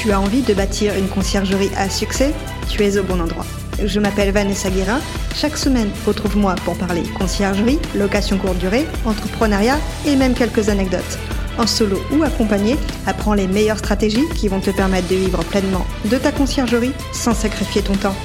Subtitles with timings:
[0.00, 2.32] Tu as envie de bâtir une conciergerie à succès
[2.70, 3.44] Tu es au bon endroit.
[3.84, 4.98] Je m'appelle Vanessa Guérin.
[5.34, 9.76] Chaque semaine, retrouve-moi pour parler conciergerie, location courte durée, entrepreneuriat
[10.06, 11.18] et même quelques anecdotes.
[11.58, 15.84] En solo ou accompagné, apprends les meilleures stratégies qui vont te permettre de vivre pleinement
[16.06, 18.16] de ta conciergerie sans sacrifier ton temps.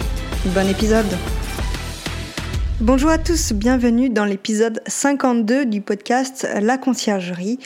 [0.46, 1.18] Bon épisode
[2.80, 7.60] Bonjour à tous, bienvenue dans l'épisode 52 du podcast La conciergerie.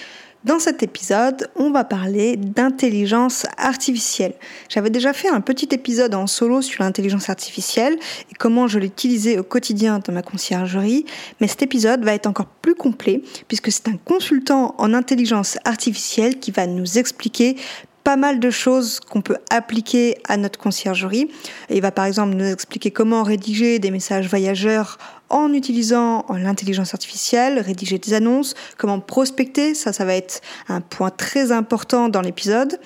[0.45, 4.34] Dans cet épisode, on va parler d'intelligence artificielle.
[4.70, 7.99] J'avais déjà fait un petit épisode en solo sur l'intelligence artificielle
[8.31, 11.05] et comment je l'utilisais au quotidien dans ma conciergerie,
[11.41, 16.39] mais cet épisode va être encore plus complet puisque c'est un consultant en intelligence artificielle
[16.39, 17.58] qui va nous expliquer
[18.05, 21.30] pas mal de choses qu'on peut appliquer à notre conciergerie.
[21.69, 24.97] il va par exemple nous expliquer comment rédiger des messages voyageurs
[25.29, 31.09] en utilisant l'intelligence artificielle, rédiger des annonces, comment prospecter, ça ça va être un point
[31.09, 32.80] très important dans l'épisode.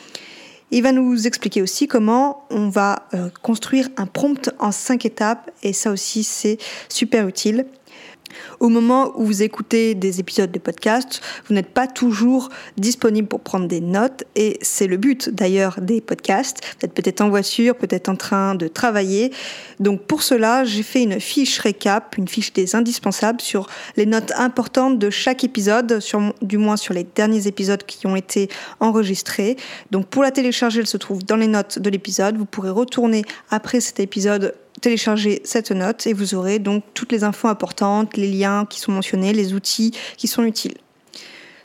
[0.71, 5.51] Il va nous expliquer aussi comment on va euh, construire un prompt en cinq étapes
[5.61, 6.57] et ça aussi c'est
[6.89, 7.67] super utile.
[8.59, 13.41] Au moment où vous écoutez des épisodes de podcast, vous n'êtes pas toujours disponible pour
[13.41, 16.59] prendre des notes et c'est le but d'ailleurs des podcasts.
[16.79, 19.31] Vous êtes peut-être en voiture, peut-être en train de travailler.
[19.79, 23.67] Donc pour cela, j'ai fait une fiche récap, une fiche des indispensables sur
[23.97, 25.99] les notes importantes de chaque épisode,
[26.41, 29.57] du moins sur les derniers épisodes qui ont été enregistrés.
[29.91, 32.37] Donc pour la télécharger, elle se trouve dans les notes de l'épisode.
[32.37, 34.53] Vous pourrez retourner après cet épisode
[34.83, 38.91] télécharger cette note et vous aurez donc toutes les infos importantes, les liens qui sont
[38.91, 40.77] mentionnés, les outils qui sont utiles.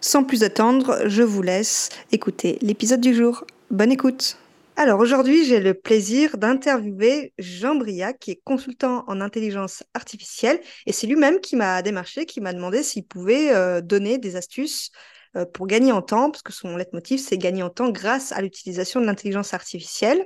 [0.00, 3.44] Sans plus attendre, je vous laisse écouter l'épisode du jour.
[3.70, 4.38] Bonne écoute
[4.80, 10.92] alors aujourd'hui, j'ai le plaisir d'interviewer Jean Briac, qui est consultant en intelligence artificielle, et
[10.92, 14.92] c'est lui-même qui m'a démarché, qui m'a demandé s'il pouvait euh, donner des astuces
[15.36, 18.40] euh, pour gagner en temps, parce que son leitmotiv, c'est gagner en temps grâce à
[18.40, 20.24] l'utilisation de l'intelligence artificielle.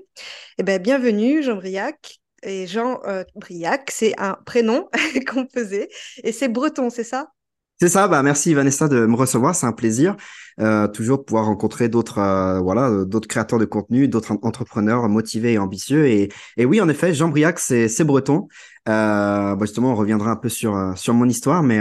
[0.59, 4.89] Eh bien, bienvenue Jean Briac et Jean euh, Briac, c'est un prénom
[5.29, 5.89] qu'on faisait.
[6.25, 7.33] Et c'est breton, c'est ça?
[7.81, 10.17] C'est ça, bah merci Vanessa de me recevoir, c'est un plaisir.
[10.61, 15.55] Euh, toujours de pouvoir rencontrer d'autres euh, voilà d'autres créateurs de contenu, d'autres entrepreneurs motivés
[15.55, 16.07] et ambitieux.
[16.07, 18.47] Et, et oui, en effet, Jean Briac, c'est breton.
[18.87, 21.81] Bah, justement, on reviendra un peu sur, sur mon histoire, mais,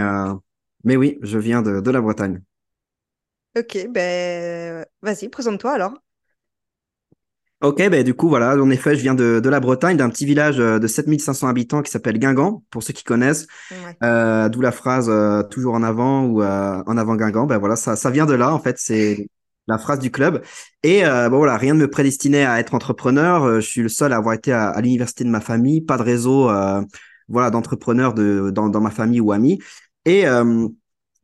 [0.84, 2.42] mais oui, je viens de, de la Bretagne.
[3.56, 5.94] Ok, ben vas-y, présente-toi alors.
[7.62, 10.26] Ok, ben du coup, voilà, en effet, je viens de, de la Bretagne, d'un petit
[10.26, 13.46] village euh, de 7500 habitants qui s'appelle Guingamp, pour ceux qui connaissent.
[14.02, 17.46] Euh, D'où la phrase euh, toujours en avant ou euh, en avant Guingamp.
[17.46, 19.28] Ben voilà, ça, ça vient de là, en fait, c'est
[19.68, 20.42] la phrase du club.
[20.82, 23.60] Et bon voilà, rien ne me prédestinait à être entrepreneur.
[23.60, 26.50] je suis le seul à avoir été à, l'université de ma famille, pas de réseau,
[27.28, 29.60] voilà, d'entrepreneurs de, dans, dans ma famille ou amis.
[30.04, 30.24] Et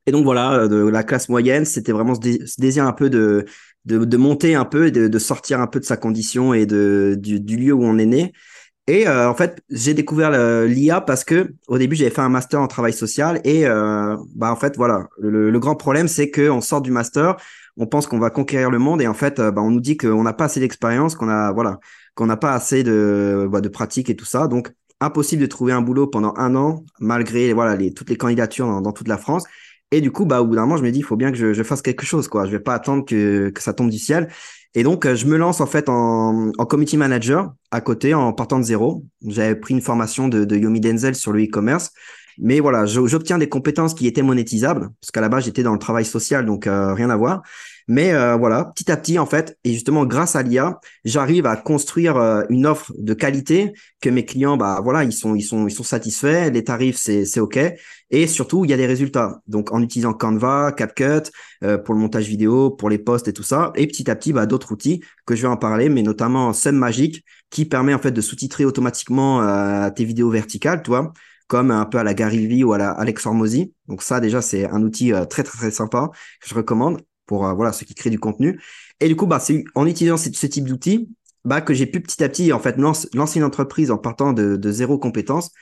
[0.07, 2.21] et donc voilà, de la classe moyenne, c'était vraiment ce,
[2.61, 3.45] désir un peu de,
[3.85, 7.57] de, monter un peu, de, de sortir un peu de sa condition et de, du,
[7.57, 8.33] lieu où on est né.
[8.87, 10.31] Et euh, en fait, j'ai découvert
[10.67, 14.51] l'IA parce que au début, j'avais fait un master en travail social et euh, bah
[14.51, 17.37] en fait, voilà, le, grand problème, c'est qu'on sort du master,
[17.77, 19.99] on pense qu'on va conquérir le monde et en fait, euh, bah, on nous dit
[19.99, 21.81] qu'on n'a pas assez d'expérience, qu'on a voilà,
[22.15, 24.49] qu'on n'a pas assez de bah, de pratique et tout ça.
[24.49, 28.81] Donc impossible de trouver un boulot pendant un an malgré voilà les, toutes les candidatures
[28.81, 29.45] dans toute la France.
[29.91, 31.39] Et du coup, bah, au bout d'un moment, je me dis, il faut bien que
[31.39, 32.45] je, je, fasse quelque chose, quoi.
[32.45, 34.29] Je vais pas attendre que, que ça tombe du ciel.
[34.75, 38.33] Et donc, euh, je me lance en fait en, en community manager à côté, en
[38.35, 39.05] partant de zéro.
[39.27, 41.93] J'avais pris une formation de, de Yomi Denzel sur le e-commerce.
[42.41, 45.79] Mais voilà, j'obtiens des compétences qui étaient monétisables, parce qu'à la base, j'étais dans le
[45.79, 47.43] travail social, donc euh, rien à voir.
[47.89, 51.57] Mais euh, voilà, petit à petit, en fait, et justement, grâce à l'IA, j'arrive à
[51.57, 53.73] construire euh, une offre de qualité
[54.03, 56.51] que mes clients, bah voilà, ils sont, ils sont, ils sont satisfaits.
[56.51, 57.59] Les tarifs, c'est, c'est ok.
[58.11, 59.41] Et surtout, il y a des résultats.
[59.47, 61.31] Donc, en utilisant Canva, CapCut
[61.65, 63.73] euh, pour le montage vidéo, pour les posts et tout ça.
[63.75, 67.25] Et petit à petit, bah, d'autres outils que je vais en parler, mais notamment Magic
[67.49, 71.13] qui permet en fait de sous-titrer automatiquement tes vidéos verticales, toi
[71.47, 73.73] comme un peu à la Gary Vee ou à la Alex Hormozy.
[73.87, 76.11] Donc ça, déjà, c'est un outil très, très, très sympa
[76.43, 78.61] que je recommande pour euh, voilà ceux qui créent du contenu.
[78.99, 81.09] Et du coup, bah, c'est en utilisant ce, type d'outils
[81.45, 84.73] bah, que j'ai pu petit à petit en fait lancer une entreprise en partant de,
[84.73, 85.53] zéro compétence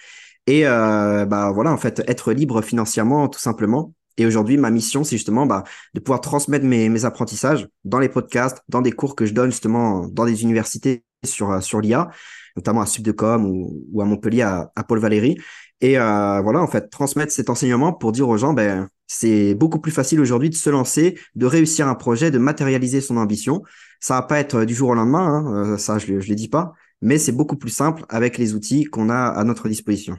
[0.47, 3.93] et euh, bah voilà en fait être libre financièrement tout simplement.
[4.19, 8.09] Et aujourd'hui, ma mission, c'est justement bah, de pouvoir transmettre mes, mes apprentissages dans les
[8.09, 12.09] podcasts, dans des cours que je donne justement dans des universités sur, euh, sur l'IA,
[12.57, 15.37] notamment à Subdecom ou, ou à Montpellier à, à Paul Valéry.
[15.81, 19.78] Et euh, voilà, en fait, transmettre cet enseignement pour dire aux gens, ben, c'est beaucoup
[19.78, 23.62] plus facile aujourd'hui de se lancer, de réussir un projet, de matérialiser son ambition.
[24.00, 26.49] Ça va pas être du jour au lendemain, hein, euh, ça je ne le dis
[26.49, 30.17] pas, mais c'est beaucoup plus simple avec les outils qu'on a à notre disposition.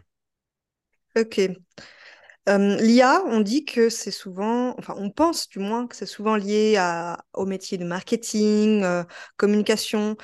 [1.18, 1.42] Ok.
[2.48, 6.77] L'IA, on dit que c'est souvent, enfin, on pense du moins que c'est souvent lié
[6.77, 8.86] à, au métier de marketing,
[9.36, 10.15] communication.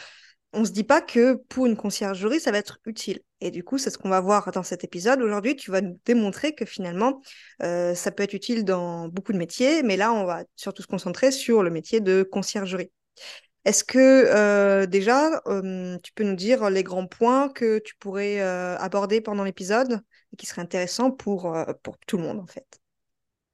[0.54, 3.20] On ne se dit pas que pour une conciergerie, ça va être utile.
[3.46, 5.22] Et du coup, c'est ce qu'on va voir dans cet épisode.
[5.22, 7.22] Aujourd'hui, tu vas nous démontrer que finalement,
[7.60, 11.32] ça peut être utile dans beaucoup de métiers, mais là, on va surtout se concentrer
[11.32, 12.90] sur le métier de conciergerie.
[13.66, 15.42] Est-ce que euh, déjà,
[16.04, 20.02] tu peux nous dire les grands points que tu pourrais euh, aborder pendant l'épisode
[20.34, 22.66] et qui seraient intéressants pour, euh, pour tout le monde en fait?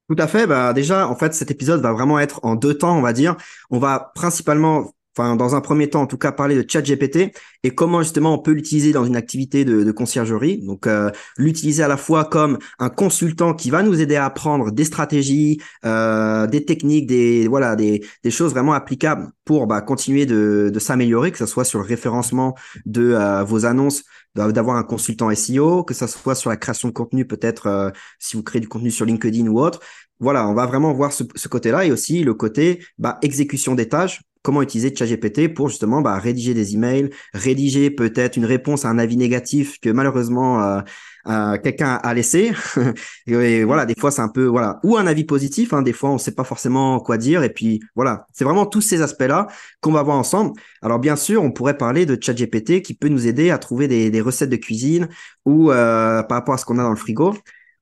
[0.10, 0.48] Tout à fait.
[0.48, 3.38] Bah, déjà, en fait, cet épisode va vraiment être en deux temps, on va dire.
[3.70, 7.32] On va principalement enfin dans un premier temps en tout cas parler de ChatGPT
[7.64, 10.60] et comment justement on peut l'utiliser dans une activité de, conciergerie.
[10.66, 14.72] Donc euh, l'utiliser à la fois comme un consultant qui va nous aider à apprendre
[14.72, 20.26] des stratégies, euh, des techniques, des voilà des, des choses vraiment applicables pour bah, continuer
[20.26, 22.56] de, de s'améliorer, que ce soit sur le référencement
[22.86, 24.04] de euh, vos annonces,
[24.36, 28.44] d'avoir un consultant SEO, que ce soit sur la création de contenu, peut-être si vous
[28.44, 29.80] créez du contenu sur LinkedIn ou autre.
[30.20, 33.90] Voilà, on va vraiment voir ce, ce côté-là et aussi le côté bah, exécution des
[33.90, 38.90] tâches comment utiliser ChatGPT pour justement bah, rédiger des emails, rédiger peut-être une réponse à
[38.90, 40.82] un avis négatif que malheureusement euh,
[41.28, 42.52] euh, quelqu'un a laissé.
[43.28, 45.74] et voilà, des fois c'est un peu voilà, ou un avis positif.
[45.74, 47.44] Hein, des fois on sait pas forcément quoi dire.
[47.44, 49.48] Et puis voilà, c'est vraiment tous ces aspects-là
[49.82, 50.54] qu'on va voir ensemble.
[50.82, 54.10] Alors bien sûr, on pourrait parler de ChatGPT qui peut nous aider à trouver des,
[54.10, 55.10] des recettes de cuisine
[55.46, 57.36] ou euh, par rapport à ce qu'on a dans le frigo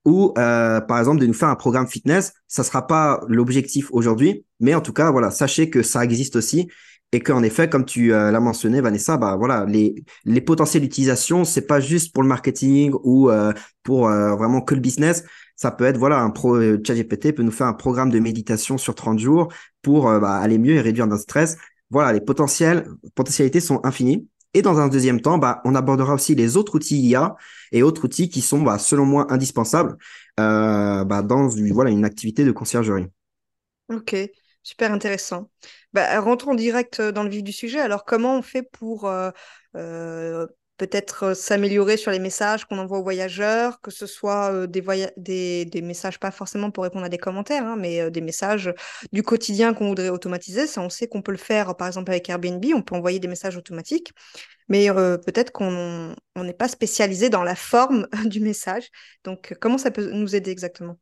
[0.08, 2.32] ou euh, par exemple de nous faire un programme fitness.
[2.48, 6.70] Ça sera pas l'objectif aujourd'hui, mais en tout cas, voilà, sachez que ça existe aussi
[7.12, 11.44] et qu'en effet, comme tu euh, l'as mentionné, Vanessa, bah voilà, les les potentiels d'utilisation,
[11.44, 13.52] c'est pas juste pour le marketing ou euh,
[13.84, 15.26] pour vraiment que le business.
[15.58, 18.96] Ça peut être voilà un pro ChatGPT peut nous faire un programme de méditation sur
[18.96, 19.50] 30 jours
[19.82, 21.58] pour bah, aller mieux et réduire notre stress.
[21.90, 24.28] Voilà, les potentiels potentialités sont infinies.
[24.54, 27.36] Et dans un deuxième temps, bah, on abordera aussi les autres outils IA
[27.72, 29.98] et autres outils qui sont, bah, selon moi, indispensables
[30.40, 33.08] euh, bah, dans voilà, une activité de conciergerie.
[33.90, 34.16] Ok,
[34.64, 35.50] super intéressant.
[35.94, 37.80] Bah, rentrons direct dans le vif du sujet.
[37.80, 39.32] Alors, comment on fait pour euh,
[39.76, 40.46] euh,
[40.78, 45.82] peut-être euh, s'améliorer sur les messages qu'on envoie aux voyageurs, que ce soit euh, des,
[45.82, 48.74] messages pas forcément pour répondre à des commentaires, hein, mais euh, des messages
[49.12, 50.68] du quotidien qu'on voudrait automatiser.
[50.68, 53.28] Ça, on sait qu'on peut le faire, par exemple, avec Airbnb, on peut envoyer des
[53.28, 54.14] messages automatiques,
[54.70, 58.90] mais peut-être qu'on n'est pas spécialisé dans la forme du message.
[59.24, 60.98] Donc, comment ça peut nous aider exactement?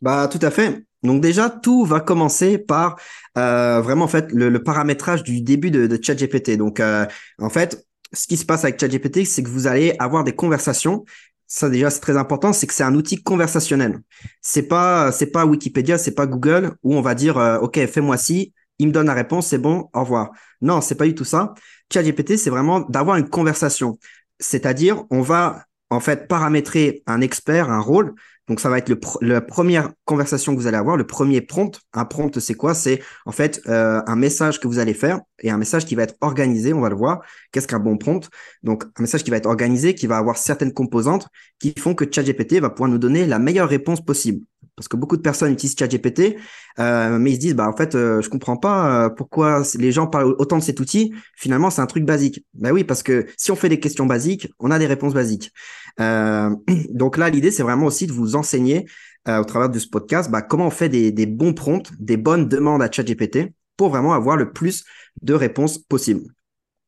[0.00, 0.84] Bah tout à fait.
[1.02, 2.98] Donc déjà tout va commencer par
[3.34, 6.56] vraiment en fait le, paramétrage du début de ChatGPT.
[6.56, 10.34] Donc en fait ce qui se passe avec ChatGPT, c'est que vous allez avoir des
[10.34, 11.04] conversations.
[11.46, 14.00] Ça déjà c'est très important, c'est que c'est un outil conversationnel.
[14.40, 18.16] C'est pas c'est pas Wikipédia, c'est pas Google où on va dire euh, OK, fais-moi
[18.16, 20.30] ci, il me donne la réponse, c'est bon, au revoir.
[20.60, 21.54] Non, c'est pas du tout ça.
[21.92, 23.98] ChatGPT, c'est vraiment d'avoir une conversation.
[24.40, 28.14] C'est-à-dire, on va en fait paramétrer un expert, un rôle
[28.48, 31.80] donc, ça va être le la première conversation que vous allez avoir, le premier prompt.
[31.94, 32.74] Un prompt, c'est quoi?
[32.74, 36.02] C'est en fait euh, un message que vous allez faire et un message qui va
[36.02, 36.74] être organisé.
[36.74, 37.22] On va le voir.
[37.52, 38.28] Qu'est-ce qu'un bon prompt?
[38.62, 41.26] Donc, un message qui va être organisé, qui va avoir certaines composantes
[41.58, 44.44] qui font que ChatGPT va pouvoir nous donner la meilleure réponse possible
[44.76, 46.36] parce que beaucoup de personnes utilisent ChatGPT,
[46.78, 49.92] euh, mais ils se disent bah en fait euh, je comprends pas euh, pourquoi les
[49.92, 51.14] gens parlent autant de cet outil.
[51.36, 52.44] Finalement c'est un truc basique.
[52.54, 55.52] Ben oui parce que si on fait des questions basiques, on a des réponses basiques.
[56.00, 56.50] Euh,
[56.90, 58.86] donc là l'idée c'est vraiment aussi de vous enseigner
[59.28, 62.16] euh, au travers de ce podcast bah, comment on fait des, des bons prompts, des
[62.16, 64.84] bonnes demandes à ChatGPT pour vraiment avoir le plus
[65.22, 66.22] de réponses possible.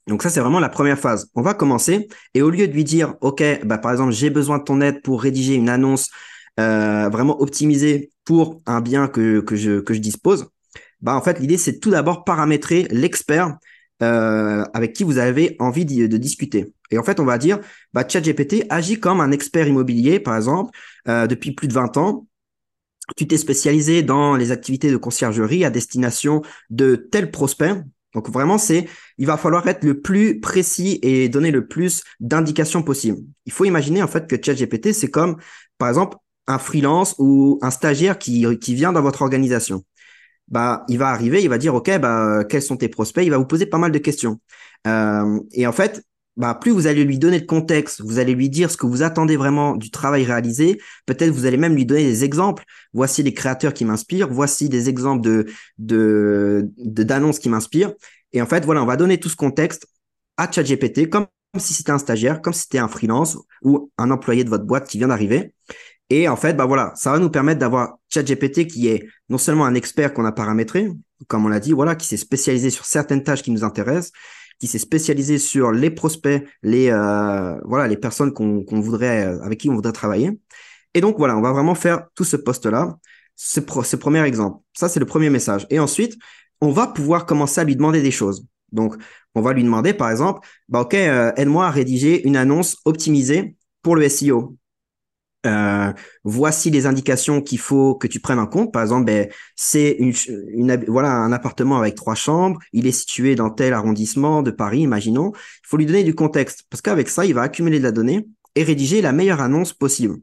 [0.07, 1.31] Donc ça, c'est vraiment la première phase.
[1.35, 4.59] On va commencer et au lieu de lui dire, OK, bah, par exemple, j'ai besoin
[4.59, 6.11] de ton aide pour rédiger une annonce
[6.59, 10.49] euh, vraiment optimisé pour un bien que, que, je, que je dispose,
[11.01, 13.59] bah en fait l'idée c'est tout d'abord paramétrer l'expert
[14.03, 16.73] euh, avec qui vous avez envie de, discuter.
[16.91, 17.61] Et en fait on va dire
[17.93, 20.77] bah ChatGPT agit comme un expert immobilier par exemple
[21.09, 22.27] euh, depuis plus de 20 ans.
[23.17, 27.75] Tu t'es spécialisé dans les activités de conciergerie à destination de tel prospect.
[28.15, 32.83] Donc vraiment, c'est, il va falloir être le plus précis et donner le plus d'indications
[32.83, 33.19] possible.
[33.45, 35.37] Il faut imaginer en fait que ChatGPT, c'est comme,
[35.79, 36.17] par exemple,
[36.47, 39.85] un freelance ou un stagiaire qui, qui vient dans votre organisation.
[40.49, 43.25] Bah, il va arriver, il va dire, OK, bah, quels sont tes prospects?
[43.25, 44.41] Il va vous poser pas mal de questions.
[44.87, 46.03] Euh, et en fait,
[46.37, 49.03] bah, plus vous allez lui donner le contexte, vous allez lui dire ce que vous
[49.03, 50.79] attendez vraiment du travail réalisé.
[51.07, 52.65] Peut-être vous allez même lui donner des exemples.
[52.93, 54.29] Voici les créateurs qui m'inspirent.
[54.31, 55.47] Voici des exemples de,
[55.79, 57.95] de, d'annonces qui m'inspirent.
[58.33, 59.87] Et en fait, voilà, on va donner tout ce contexte
[60.37, 61.27] à ChatGPT comme
[61.59, 64.89] si c'était un stagiaire, comme si c'était un freelance ou un employé de votre boîte
[64.89, 65.55] qui vient d'arriver.
[66.11, 69.65] Et en fait, bah voilà, ça va nous permettre d'avoir ChatGPT qui est non seulement
[69.65, 70.89] un expert qu'on a paramétré,
[71.27, 74.13] comme on l'a dit, voilà, qui s'est spécialisé sur certaines tâches qui nous intéressent,
[74.61, 79.69] qui s'est spécialisé sur les prospects, les euh, voilà, les personnes qu'on voudrait, avec qui
[79.69, 80.39] on voudrait travailler.
[80.95, 82.97] Et donc voilà, on va vraiment faire tout ce poste-là,
[83.35, 84.63] ce, ce premier exemple.
[84.75, 85.67] Ça, c'est le premier message.
[85.71, 86.17] Et ensuite,
[86.61, 88.47] on va pouvoir commencer à lui demander des choses.
[88.73, 88.97] Donc,
[89.35, 93.57] on va lui demander, par exemple, bah, OK, euh, aide-moi à rédiger une annonce optimisée
[93.83, 94.57] pour le SEO.
[95.47, 95.93] Euh,
[96.25, 98.73] voici les indications qu'il faut que tu prennes en compte.
[98.73, 99.99] Par exemple, ben, c'est
[100.89, 102.59] voilà un appartement avec trois chambres.
[102.73, 105.33] Il est situé dans tel arrondissement de Paris, imaginons.
[105.35, 108.27] Il faut lui donner du contexte parce qu'avec ça, il va accumuler de la donnée
[108.55, 110.17] et rédiger la meilleure annonce possible.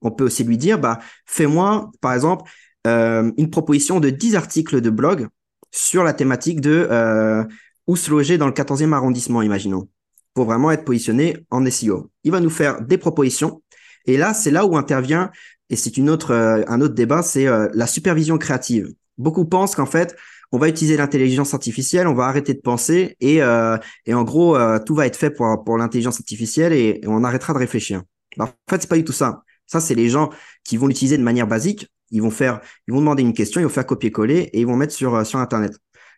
[0.00, 2.50] On peut aussi lui dire, bah, fais-moi, par exemple,
[2.86, 5.28] euh, une proposition de 10 articles de blog
[5.70, 7.44] sur la thématique de euh,
[7.86, 9.88] où se loger dans le 14e arrondissement, imaginons,
[10.34, 12.10] pour vraiment être positionné en SEO.
[12.24, 13.62] Il va nous faire des propositions
[14.06, 15.30] et là, c'est là où intervient,
[15.72, 18.92] et c'est une autre, euh, un autre débat, c'est euh, la supervision créative.
[19.16, 20.14] Beaucoup pensent qu'en fait,
[20.52, 24.58] on va utiliser l'intelligence artificielle, on va arrêter de penser et, euh, et en gros,
[24.80, 28.02] tout va être fait pour, pour l'intelligence artificielle et, on arrêtera de réfléchir.
[28.38, 29.44] en fait, c'est pas du tout ça.
[29.66, 30.28] Ça, c'est les gens
[30.62, 31.88] qui vont l'utiliser de manière basique.
[32.10, 34.76] Ils vont faire, ils vont demander une question, ils vont faire copier-coller et ils vont
[34.76, 35.72] mettre sur, sur Internet.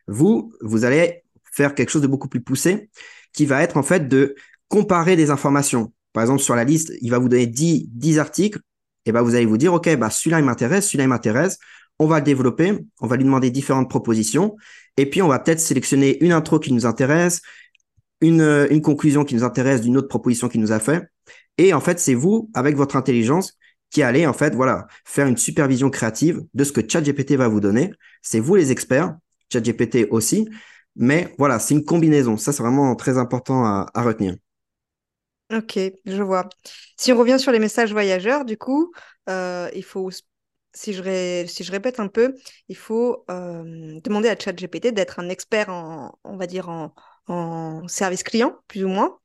[0.09, 1.23] Vous, vous allez
[1.53, 2.91] faire quelque chose de beaucoup plus poussé
[3.33, 4.35] qui va être en fait de
[4.67, 5.93] comparer des informations.
[6.15, 8.61] Par exemple, sur la liste, il va vous donner 10, 10 articles.
[9.05, 11.59] Et ben, vous allez vous dire, OK, bah, celui-là, il m'intéresse, celui-là, il m'intéresse.
[11.99, 12.79] On va le développer.
[13.01, 14.57] On va lui demander différentes propositions.
[14.97, 17.43] Et puis, on va peut-être sélectionner une intro qui nous intéresse,
[18.21, 21.03] une, une conclusion qui nous intéresse d'une autre proposition qui nous a fait.
[21.59, 23.59] Et en fait, c'est vous, avec votre intelligence,
[23.91, 27.61] qui allez, en fait, voilà, faire une supervision créative de ce que ChatGPT va vous
[27.61, 27.93] donner.
[28.23, 29.17] C'est vous les experts,
[29.53, 30.49] ChatGPT aussi.
[30.95, 32.37] Mais voilà, c'est une combinaison.
[32.37, 34.37] Ça, c'est vraiment très important à retenir.
[35.53, 36.49] Ok, je vois.
[36.97, 38.93] Si on revient sur les messages voyageurs, du coup,
[39.29, 40.11] euh, il faut,
[40.73, 42.35] si je, si je répète un peu,
[42.69, 46.95] il faut euh, demander à ChatGPT d'être un expert en, on va dire, en,
[47.29, 49.19] en service client, plus ou moins,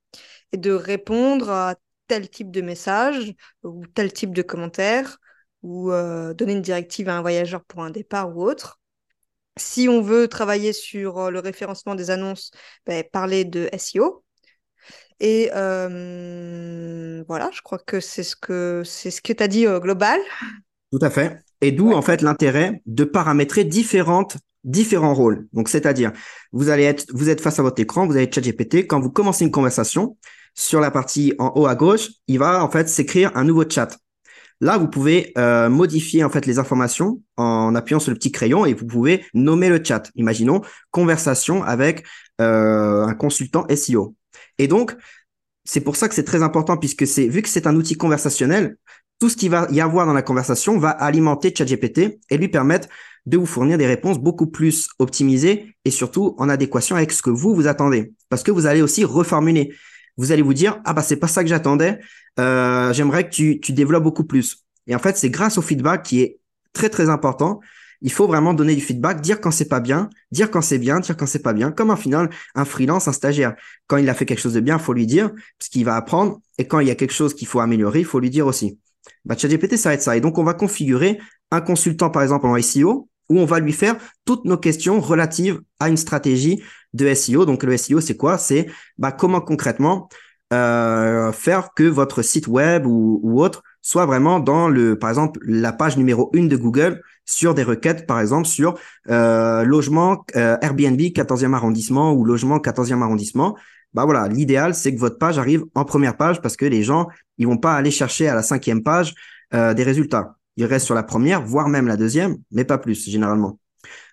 [0.53, 1.75] et de répondre à
[2.07, 3.33] tel type de message
[3.63, 5.19] ou tel type de commentaire,
[5.63, 8.79] ou euh, donner une directive à un voyageur pour un départ ou autre.
[9.57, 12.51] Si on veut travailler sur le référencement des annonces,
[12.85, 14.23] ben, parler de SEO,
[15.19, 19.67] et euh, voilà, je crois que c'est ce que c'est ce que tu as dit
[19.67, 20.19] au global.
[20.91, 21.39] Tout à fait.
[21.61, 25.47] Et d'où en fait l'intérêt de paramétrer différentes différents rôles.
[25.53, 26.11] Donc c'est-à-dire
[26.51, 29.45] vous allez être vous êtes face à votre écran, vous avez ChatGPT quand vous commencez
[29.45, 30.17] une conversation
[30.55, 33.97] sur la partie en haut à gauche, il va en fait s'écrire un nouveau chat.
[34.61, 38.65] Là, vous pouvez euh, modifier en fait les informations en appuyant sur le petit crayon
[38.65, 40.11] et vous pouvez nommer le chat.
[40.15, 40.61] Imaginons
[40.91, 42.05] conversation avec
[42.41, 44.15] euh, un consultant SEO.
[44.57, 44.95] Et donc,
[45.65, 48.77] c'est pour ça que c'est très important puisque c'est vu que c'est un outil conversationnel,
[49.19, 52.87] tout ce qui va y avoir dans la conversation va alimenter ChatGPT et lui permettre
[53.25, 57.29] de vous fournir des réponses beaucoup plus optimisées et surtout en adéquation avec ce que
[57.29, 58.13] vous vous attendez.
[58.29, 59.73] Parce que vous allez aussi reformuler.
[60.17, 61.99] Vous allez vous dire ah bah c'est pas ça que j'attendais.
[62.39, 64.65] Euh, J'aimerais que tu, tu développes beaucoup plus.
[64.87, 66.39] Et en fait c'est grâce au feedback qui est
[66.73, 67.59] très très important
[68.01, 70.99] il faut vraiment donner du feedback, dire quand c'est pas bien, dire quand c'est bien,
[70.99, 73.55] dire quand c'est pas bien, comme un final, un freelance, un stagiaire.
[73.87, 75.95] Quand il a fait quelque chose de bien, il faut lui dire, parce qu'il va
[75.95, 78.47] apprendre, et quand il y a quelque chose qu'il faut améliorer, il faut lui dire
[78.47, 78.79] aussi.
[79.25, 80.15] Bah, ChatGPT, ça va être ça.
[80.15, 81.19] Et donc, on va configurer
[81.51, 85.61] un consultant, par exemple, en SEO, où on va lui faire toutes nos questions relatives
[85.79, 86.63] à une stratégie
[86.93, 87.45] de SEO.
[87.45, 88.37] Donc, le SEO, c'est quoi?
[88.37, 90.09] C'est bah, comment concrètement
[90.53, 95.71] euh, faire que votre site web ou autre soit vraiment dans le, par exemple, la
[95.71, 98.77] page numéro une de Google sur des requêtes, par exemple, sur
[99.09, 103.55] euh, logement euh, Airbnb 14e arrondissement ou logement 14e arrondissement.
[103.93, 107.07] Bah voilà, l'idéal, c'est que votre page arrive en première page parce que les gens,
[107.37, 109.13] ils vont pas aller chercher à la cinquième page
[109.53, 110.35] euh, des résultats.
[110.57, 113.59] Ils restent sur la première, voire même la deuxième, mais pas plus, généralement.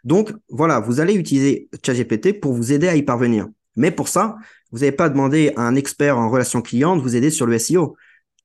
[0.05, 3.49] Donc, voilà, vous allez utiliser ChatGPT pour vous aider à y parvenir.
[3.77, 4.37] Mais pour ça,
[4.73, 7.59] vous n'avez pas demandé à un expert en relations clients de vous aider sur le
[7.59, 7.97] SEO.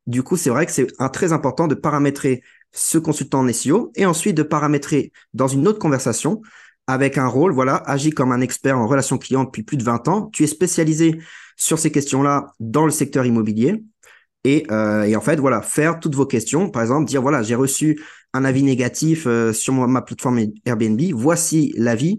[0.08, 2.42] Du coup, c'est vrai que c'est très important de paramétrer
[2.72, 6.42] ce consultant en SEO et ensuite de paramétrer dans une autre conversation
[6.88, 10.08] avec un rôle, voilà, agis comme un expert en relations clients depuis plus de 20
[10.08, 10.30] ans.
[10.34, 11.20] Tu es spécialisé
[11.56, 13.84] sur ces questions-là dans le secteur immobilier.
[14.44, 16.70] Et, euh, et, en fait, voilà, faire toutes vos questions.
[16.70, 18.02] Par exemple, dire, voilà, j'ai reçu
[18.34, 21.00] un avis négatif euh, sur ma plateforme Airbnb.
[21.14, 22.18] Voici l'avis.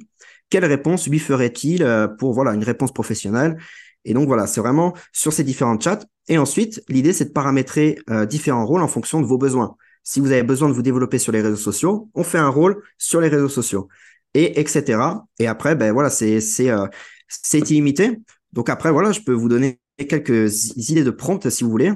[0.49, 3.59] Quelle réponse lui ferait-il euh, pour, voilà, une réponse professionnelle?
[4.05, 6.01] Et donc voilà, c'est vraiment sur ces différents chats.
[6.29, 9.77] Et ensuite, l'idée, c'est de paramétrer euh, différents rôles en fonction de vos besoins.
[10.05, 12.83] Si vous avez besoin de vous développer sur les réseaux sociaux, on fait un rôle
[12.99, 13.89] sur les réseaux sociaux.
[14.35, 15.25] Et etc.
[15.39, 16.89] Et après, ben voilà, euh,
[17.29, 18.19] c'est illimité.
[18.53, 21.93] Donc après, voilà, je peux vous donner quelques idées de prompt si vous voulez.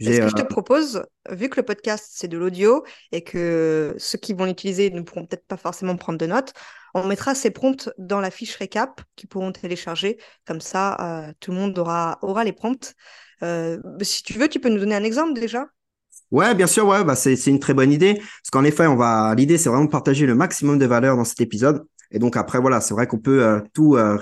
[0.00, 3.94] Ce que je te euh, propose, vu que le podcast c'est de l'audio et que
[3.98, 6.52] ceux qui vont l'utiliser ne pourront peut-être pas forcément prendre de notes,
[6.94, 10.18] on mettra ces prompts dans la fiche récap qu'ils pourront télécharger.
[10.46, 12.94] Comme ça, euh, tout le monde aura, aura les prompts.
[13.42, 15.66] Euh, si tu veux, tu peux nous donner un exemple déjà?
[16.30, 18.14] Ouais, bien sûr, ouais, bah c'est une très bonne idée.
[18.14, 21.24] Parce qu'en effet, on va l'idée, c'est vraiment de partager le maximum de valeur dans
[21.24, 21.84] cet épisode.
[22.10, 24.18] Et donc après, voilà, c'est vrai qu'on peut euh, tout euh,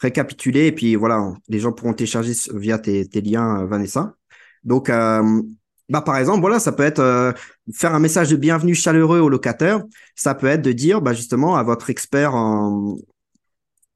[0.00, 4.14] récapituler et puis voilà, les gens pourront télécharger via tes, tes liens, Vanessa.
[4.68, 4.88] Donc,
[5.88, 7.34] bah par exemple, voilà, ça peut être
[7.74, 9.82] faire un message de bienvenue chaleureux au locataire.
[10.14, 12.96] Ça peut être de dire, bah justement, à votre expert en,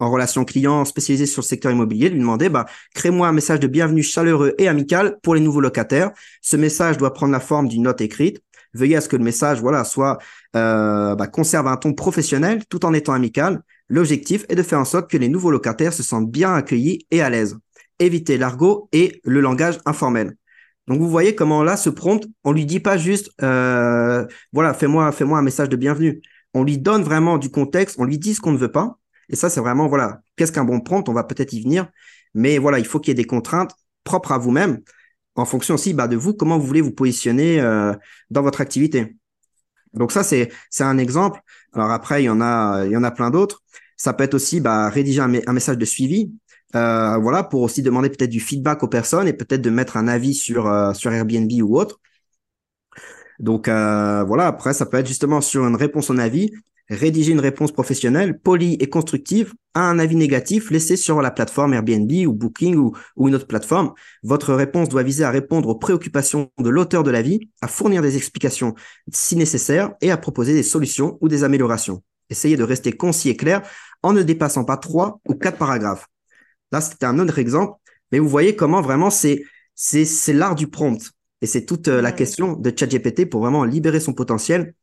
[0.00, 4.02] relation client spécialisé sur le secteur immobilier, lui demander, bah, crée-moi un message de bienvenue
[4.02, 6.11] chaleureux et amical pour les nouveaux locataires.
[6.41, 8.43] Ce message doit prendre la forme d'une note écrite.
[8.75, 10.19] Veuillez à ce que le message, voilà, soit
[10.57, 13.62] euh, bah, conserve un ton professionnel tout en étant amical.
[13.88, 17.23] L'objectif est de faire en sorte que les nouveaux locataires se sentent bien accueillis et
[17.23, 17.59] à l'aise.
[18.00, 20.35] Évitez l'argot et le langage informel.
[20.89, 25.12] Donc vous voyez comment là, ce prompt, on lui dit pas juste, euh, voilà, fais-moi,
[25.12, 26.21] fais-moi un message de bienvenue.
[26.55, 28.99] On lui donne vraiment du contexte, on lui dit ce qu'on ne veut pas,
[29.29, 31.89] et ça, c'est vraiment, voilà, qu'est-ce qu'un bon prompt On va peut-être y venir.
[32.35, 33.75] Mais voilà, il faut qu'il y ait des contraintes
[34.05, 34.81] propres à vous-même,
[35.35, 37.95] en fonction aussi bah, de vous, comment vous voulez vous positionner euh,
[38.31, 39.17] dans votre activité.
[39.95, 41.41] Donc ça, c'est un exemple.
[41.73, 43.62] Alors après, il y en a, il y en a plein d'autres.
[43.97, 46.33] Ça peut être aussi bah, rédiger un, message de suivi.
[46.75, 50.09] Euh, voilà, pour aussi demander peut-être du feedback aux personnes et peut-être de mettre un
[50.09, 52.00] avis sur, euh, sur Airbnb ou autre.
[53.38, 56.52] Donc voilà, après, ça peut être justement sur une réponse en avis,
[56.88, 61.75] rédiger une réponse professionnelle, polie et constructive à un avis négatif laissé sur la plateforme
[61.75, 62.95] Airbnb ou Booking ou,
[63.26, 63.93] une autre plateforme.
[64.23, 68.17] Votre réponse doit viser à répondre aux préoccupations de l'auteur de l'avis, à fournir des
[68.17, 68.75] explications
[69.12, 72.02] si nécessaire et à proposer des solutions ou des améliorations.
[72.31, 73.62] Essayez de rester concis et clair
[74.02, 76.07] en ne dépassant pas trois ou quatre paragraphes.
[76.73, 77.79] Là, c'était un autre exemple,
[78.11, 79.43] mais vous voyez comment vraiment c'est
[79.75, 81.11] c'est l'art du prompt.
[81.41, 84.75] Et c'est toute euh, la question de ChatGPT pour vraiment libérer son potentiel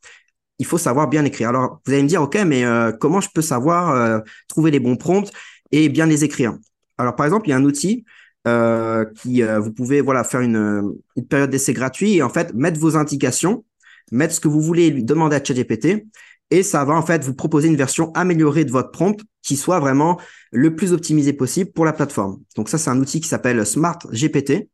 [0.60, 1.50] il faut savoir bien écrire.
[1.50, 4.80] Alors, vous allez me dire, OK, mais euh, comment je peux savoir euh, trouver les
[4.80, 5.32] bons prompts
[5.72, 6.58] et bien les écrire?
[6.98, 8.06] Alors, par exemple, il y a un outil
[8.48, 12.80] euh, qui, vous pouvez voilà faire une, une période d'essai gratuit et en fait mettre
[12.80, 13.64] vos indications,
[14.12, 16.06] mettre ce que vous voulez lui demander à ChatGPT
[16.52, 19.80] et ça va en fait vous proposer une version améliorée de votre prompt qui soit
[19.80, 20.20] vraiment
[20.52, 22.42] le plus optimisé possible pour la plateforme.
[22.56, 24.70] Donc ça, c'est un outil qui s'appelle Smart GPT.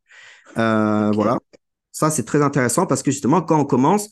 [0.56, 1.38] Voilà,
[1.92, 4.10] ça c'est très intéressant parce que justement quand on commence,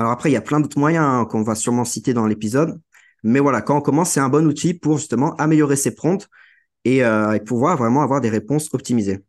[0.00, 2.80] alors après, il y a plein d'autres moyens hein, qu'on va sûrement citer dans l'épisode.
[3.22, 6.26] Mais voilà, quand on commence, c'est un bon outil pour justement améliorer ses prompts
[6.86, 9.22] et, euh, pouvoir vraiment avoir des réponses optimisées.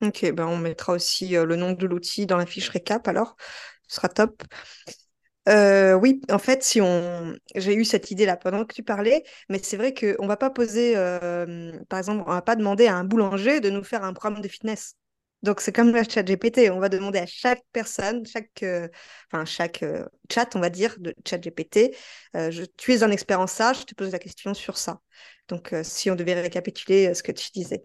[0.00, 3.34] Ok, ben on mettra aussi euh, le nom de l'outil dans la fiche récap alors.
[3.88, 4.44] Ce sera top.
[5.48, 9.24] Euh, oui, en fait, si on, j'ai eu cette idée là pendant que tu parlais,
[9.48, 10.94] mais c'est vrai qu'on va pas poser,
[11.88, 14.48] par exemple, on va pas demander à un boulanger de nous faire un programme de
[14.48, 14.94] fitness.
[15.42, 16.70] Donc, c'est comme le chat GPT.
[16.70, 18.88] On va demander à chaque personne, chaque, euh,
[19.32, 21.96] enfin, chaque euh, chat, on va dire, de chat GPT,
[22.36, 25.00] euh, je, tu es un expert en ça, je te pose la question sur ça.
[25.48, 27.82] Donc, si on devait récapituler ce que tu disais.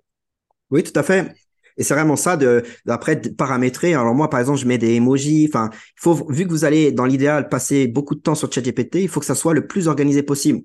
[0.69, 1.33] Oui, tout à fait.
[1.77, 3.93] Et c'est vraiment ça de, d'après paramétrer.
[3.93, 5.47] Alors moi, par exemple, je mets des emojis.
[5.49, 8.95] Enfin, il faut, vu que vous allez, dans l'idéal, passer beaucoup de temps sur ChatGPT,
[8.95, 10.61] il faut que ça soit le plus organisé possible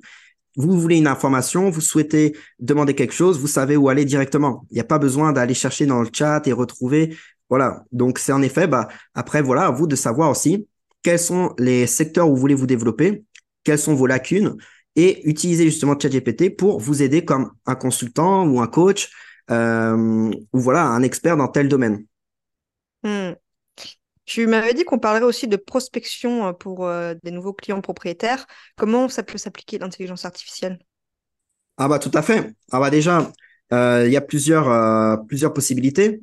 [0.57, 4.67] vous voulez une information, vous souhaitez demander quelque chose, vous savez où aller directement.
[4.71, 7.17] Il n'y a pas besoin d'aller chercher dans le chat et retrouver.
[7.49, 7.85] Voilà.
[7.93, 10.67] Donc, c'est en effet, bah, après, voilà, à vous de savoir aussi
[11.03, 13.25] quels sont les secteurs où vous voulez vous développer,
[13.65, 14.57] quelles sont vos lacunes
[14.97, 19.11] et utiliser justement ChatGPT pour vous aider comme un consultant ou un coach
[19.51, 22.05] euh, ou voilà, un expert dans tel domaine.
[23.03, 23.33] Hmm.
[24.31, 28.47] Tu m'avais dit qu'on parlerait aussi de prospection euh, pour euh, des nouveaux clients propriétaires.
[28.77, 30.79] Comment ça peut s'appliquer l'intelligence artificielle?
[31.79, 32.53] Ah bah tout à fait.
[32.71, 33.33] Ah bah déjà,
[33.73, 36.21] euh, il y a plusieurs, plusieurs possibilités.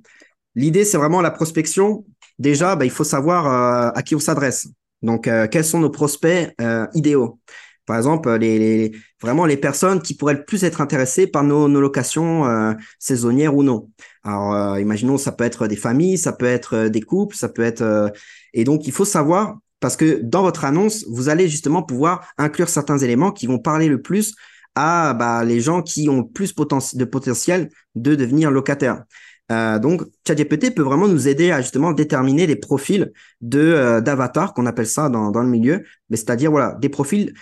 [0.56, 2.06] L'idée, c'est vraiment la prospection.
[2.40, 4.70] Déjà, bah, il faut savoir à qui on s'adresse.
[5.02, 6.56] Donc, quels sont nos prospects
[6.94, 7.40] idéaux?
[7.88, 12.46] Par exemple, les, vraiment les personnes qui pourraient le plus être intéressées par nos, locations
[12.46, 13.90] euh, saisonnières ou non.
[14.24, 17.48] Alors, euh, imaginons, ça peut être des familles, ça peut être euh, des couples, ça
[17.48, 18.12] peut être...
[18.54, 22.68] et donc, il faut savoir, parce que dans votre annonce, vous allez justement pouvoir inclure
[22.68, 24.36] certains éléments qui vont parler le plus
[24.76, 26.54] à bah, les gens qui ont le plus
[26.94, 29.04] de potentiel de devenir locataires.
[29.52, 34.54] Euh, donc, ChatGPT peut vraiment nous aider à justement déterminer des profils de euh, d'avatars
[34.54, 37.34] qu'on appelle ça dans, dans le milieu, mais c'est-à-dire voilà des profils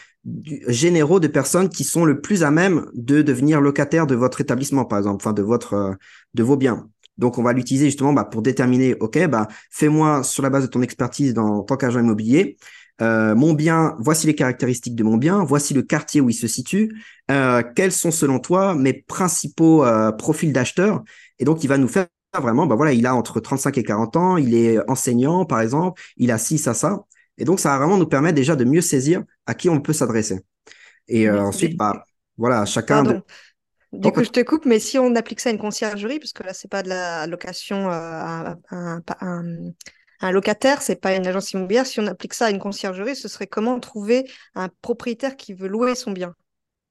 [0.67, 4.85] généraux de personnes qui sont le plus à même de devenir locataires de votre établissement,
[4.85, 5.93] par exemple, enfin de votre euh,
[6.33, 6.87] de vos biens.
[7.17, 10.67] Donc, on va l'utiliser justement bah, pour déterminer, ok, bah fais-moi sur la base de
[10.67, 12.57] ton expertise dans, en tant qu'agent immobilier,
[13.01, 16.47] euh, mon bien, voici les caractéristiques de mon bien, voici le quartier où il se
[16.47, 16.93] situe,
[17.31, 19.85] euh, quels sont selon toi mes principaux
[20.17, 21.03] profils d'acheteurs.
[21.39, 22.08] Et donc, il va nous faire
[22.39, 26.02] vraiment, bah voilà, il a entre 35 et 40 ans, il est enseignant, par exemple,
[26.17, 27.06] il a 6 à ça.
[27.38, 29.93] Et donc, ça va vraiment nous permettre déjà de mieux saisir à qui on peut
[29.93, 30.41] s'adresser.
[31.08, 32.06] Et euh, ensuite, bah,
[32.38, 33.21] voilà, chacun.
[33.91, 36.43] Du coup, je te coupe, mais si on applique ça à une conciergerie, parce que
[36.43, 38.58] là, c'est pas de la location à,
[40.21, 41.86] un locataire, c'est pas une agence immobilière.
[41.86, 45.67] Si on applique ça à une conciergerie, ce serait comment trouver un propriétaire qui veut
[45.67, 46.36] louer son bien?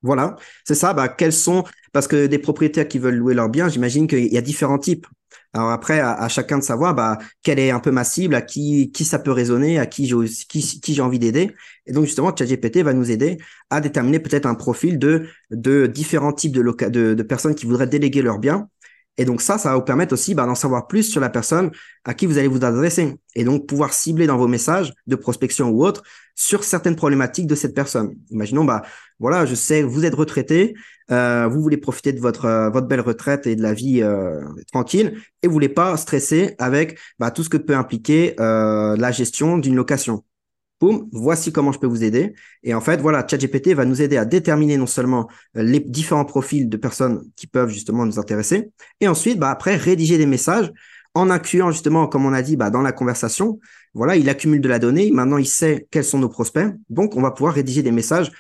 [0.05, 0.93] Voilà, c'est ça.
[0.93, 4.37] Bah, quels sont parce que des propriétaires qui veulent louer leur bien, j'imagine qu'il y
[4.37, 5.07] a différents types.
[5.55, 8.91] Alors après, à, chacun de savoir bah, quelle est un peu ma cible, à qui,
[8.93, 10.17] qui ça peut résonner, à qui j'ai
[10.49, 11.55] qui, qui j'ai envie d'aider.
[11.87, 13.39] Et donc justement, ChatGPT va nous aider
[13.71, 17.87] à déterminer peut-être un profil de, de différents types de, de, de personnes qui voudraient
[17.87, 18.69] déléguer leur bien
[19.17, 21.71] et donc ça, ça va vous permettre aussi bah, d'en savoir plus sur la personne
[22.05, 23.15] à qui vous allez vous adresser.
[23.35, 26.03] Et donc pouvoir cibler dans vos messages de prospection ou autre
[26.35, 28.17] sur certaines problématiques de cette personne.
[28.31, 28.83] Imaginons, bah
[29.21, 30.75] voilà, je sais, vous êtes retraité,
[31.13, 34.41] euh, vous voulez profiter de votre euh, votre belle retraite et de la vie euh,
[34.73, 39.59] tranquille, et vous voulez pas stresser avec bah, tout ce que peut impliquer la gestion
[39.59, 40.25] d'une location
[40.81, 42.35] boum, voici comment je peux vous aider.
[42.63, 46.25] Et en fait, voilà, ChatGPT va nous aider à déterminer non seulement euh, les différents
[46.25, 50.73] profils de personnes qui peuvent justement nous intéresser, et ensuite, bah, après, rédiger des messages
[51.15, 53.61] en incluant justement, comme on a dit, bah, dans la conversation.
[53.95, 55.13] Voilà, il accumule de la donnée.
[55.13, 56.75] Maintenant, il sait quels sont nos prospects.
[56.91, 58.33] Donc, on va pouvoir rédiger des messages,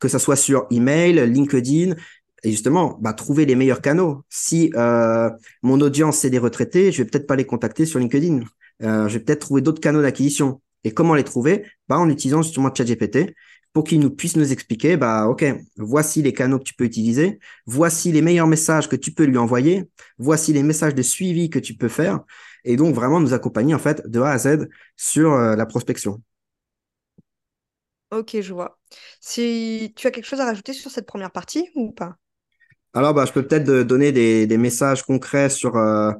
[0.00, 1.94] que ce soit sur email, LinkedIn,
[2.42, 4.24] et justement, bah, trouver les meilleurs canaux.
[4.28, 5.30] Si euh,
[5.62, 8.40] mon audience c'est des retraités, je vais peut-être pas les contacter sur LinkedIn.
[8.82, 10.60] Euh, je vais peut-être trouver d'autres canaux d'acquisition.
[10.84, 11.66] Et comment les trouver?
[11.88, 13.34] Bah, En utilisant justement ChatGPT
[13.72, 15.44] pour qu'il nous puisse nous expliquer, bah, OK,
[15.76, 19.38] voici les canaux que tu peux utiliser, voici les meilleurs messages que tu peux lui
[19.38, 22.20] envoyer, voici les messages de suivi que tu peux faire,
[22.64, 26.22] et donc vraiment nous accompagner en fait de A à Z sur euh, la prospection.
[28.10, 28.78] Ok, je vois.
[29.20, 32.18] Si tu as quelque chose à rajouter sur cette première partie ou pas?
[32.92, 36.12] Alors, bah, je peux peut-être donner des, des, messages concrets sur, euh,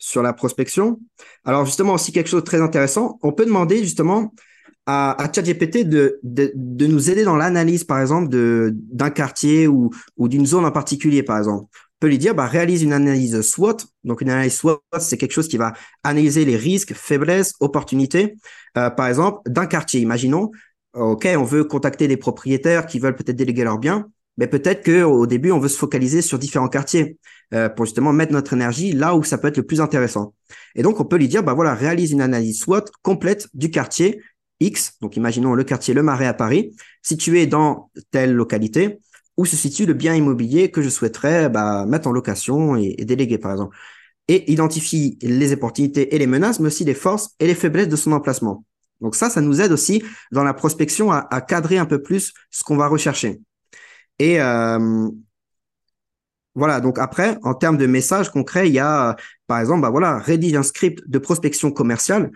[0.00, 0.98] sur la prospection.
[1.44, 4.34] Alors justement aussi quelque chose de très intéressant, on peut demander justement
[4.86, 10.26] à, à ChatGPT de, de, nous aider dans l'analyse par exemple d'un quartier ou, ou
[10.26, 11.66] d'une zone en particulier par exemple.
[11.72, 13.76] On peut lui dire bah, réalise une analyse SWOT.
[14.04, 18.36] Donc une analyse SWOT c'est quelque chose qui va analyser les risques, faiblesses, opportunités.
[18.78, 20.00] Euh, par exemple d'un quartier.
[20.00, 20.50] Imaginons
[20.94, 24.08] ok on veut contacter des propriétaires qui veulent peut-être déléguer leurs biens
[24.40, 27.18] mais peut-être que au début on veut se focaliser sur différents quartiers
[27.52, 30.34] euh, pour justement mettre notre énergie là où ça peut être le plus intéressant.
[30.74, 34.22] Et donc on peut lui dire bah voilà réalise une analyse SWOT complète du quartier
[34.60, 34.94] X.
[35.02, 38.98] Donc imaginons le quartier Le Marais à Paris, situé dans telle localité
[39.36, 43.36] où se situe le bien immobilier que je souhaiterais bah, mettre en location et, déléguer
[43.38, 43.76] par exemple.
[44.28, 47.96] Et identifie les opportunités et les menaces, mais aussi les forces et les faiblesses de
[47.96, 48.64] son emplacement.
[49.00, 52.62] Donc ça, ça nous aide aussi dans la prospection à cadrer un peu plus ce
[52.64, 53.40] qu'on va rechercher.
[54.20, 55.08] Et euh,
[56.54, 60.18] voilà, donc après, en termes de messages concrets, il y a, par exemple, bah voilà,
[60.18, 62.30] rédige un script de prospection commerciale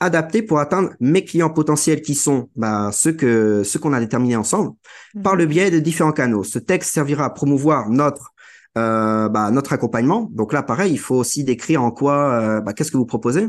[0.00, 4.34] adapté pour atteindre mes clients potentiels qui sont bah, ceux que ceux qu'on a déterminés
[4.34, 4.72] ensemble
[5.14, 5.22] mhm.
[5.22, 6.42] par le biais de différents canaux.
[6.42, 8.32] Ce texte servira à promouvoir notre
[8.76, 10.28] euh, bah, notre accompagnement.
[10.32, 13.46] Donc là, pareil, il faut aussi décrire en quoi, euh, bah, qu'est-ce que vous proposez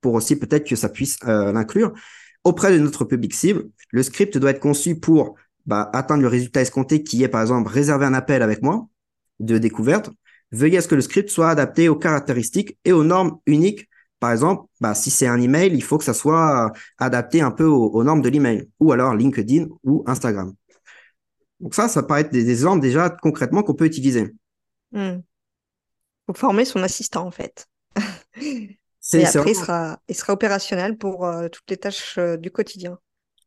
[0.00, 1.92] pour aussi peut-être que ça puisse euh, l'inclure
[2.44, 3.64] auprès de notre public cible.
[3.90, 5.34] Le script doit être conçu pour
[5.66, 8.88] bah, atteindre le résultat escompté qui est par exemple réserver un appel avec moi
[9.40, 10.10] de découverte,
[10.50, 13.88] veuillez à ce que le script soit adapté aux caractéristiques et aux normes uniques.
[14.20, 17.64] Par exemple, bah, si c'est un email, il faut que ça soit adapté un peu
[17.64, 20.54] aux, normes de l'email, ou alors LinkedIn ou Instagram.
[21.58, 24.32] Donc ça, ça paraît être des exemples déjà concrètement qu'on peut utiliser.
[24.92, 25.20] Hmm.
[26.26, 27.66] Faut former son assistant en fait.
[29.14, 32.98] Et après, il, sera, il sera opérationnel pour euh, toutes les tâches euh, du quotidien.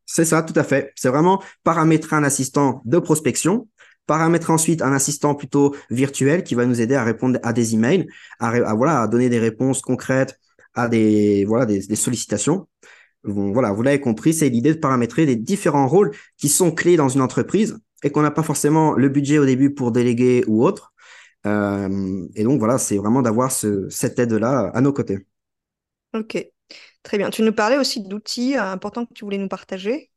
[0.05, 0.91] C'est ça, tout à fait.
[0.95, 3.67] C'est vraiment paramétrer un assistant de prospection,
[4.05, 8.07] paramétrer ensuite un assistant plutôt virtuel qui va nous aider à répondre à des emails,
[8.39, 10.39] à, voilà, à donner des réponses concrètes
[10.75, 12.67] à des, voilà, des, sollicitations.
[13.23, 17.07] voilà, vous l'avez compris, c'est l'idée de paramétrer les différents rôles qui sont clés dans
[17.07, 20.93] une entreprise et qu'on n'a pas forcément le budget au début pour déléguer ou autre.
[21.45, 25.25] Euh, et donc voilà, c'est vraiment d'avoir cette aide-là à nos côtés.
[26.13, 26.54] Ok.
[27.05, 27.29] Très bien.
[27.29, 30.09] Tu nous parlais aussi d'outils euh, importants que tu voulais nous partager.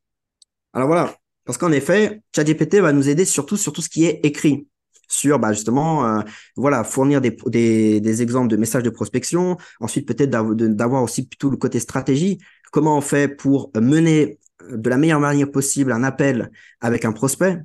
[0.72, 4.20] Alors voilà, parce qu'en effet, ChatGPT va nous aider surtout sur tout ce qui est
[4.24, 4.66] écrit,
[5.07, 6.20] sur bah, justement euh,
[6.57, 11.51] voilà fournir des, des, des, exemples de messages de prospection, ensuite peut-être d'avoir aussi plutôt
[11.51, 12.38] le côté stratégie,
[12.72, 14.38] comment on fait pour mener
[14.70, 17.59] de la meilleure manière possible un appel avec un prospect?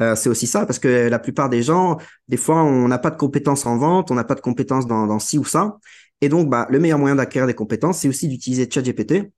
[0.00, 3.10] Euh, c'est aussi ça, parce que la plupart des gens, des fois, on n'a pas
[3.10, 5.78] de compétences en vente, on n'a pas de compétences dans, ci ou ça,
[6.20, 9.30] et donc, bah, le meilleur moyen d'acquérir des compétences, c'est aussi d'utiliser ChatGPT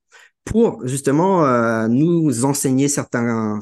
[0.45, 3.61] pour justement euh, nous enseigner certains,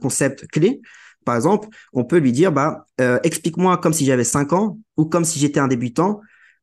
[0.00, 0.80] concepts clés.
[1.24, 5.04] Par exemple, on peut lui dire, bah, euh, explique-moi comme si j'avais 5 ans ou
[5.06, 6.20] comme si j'étais un débutant,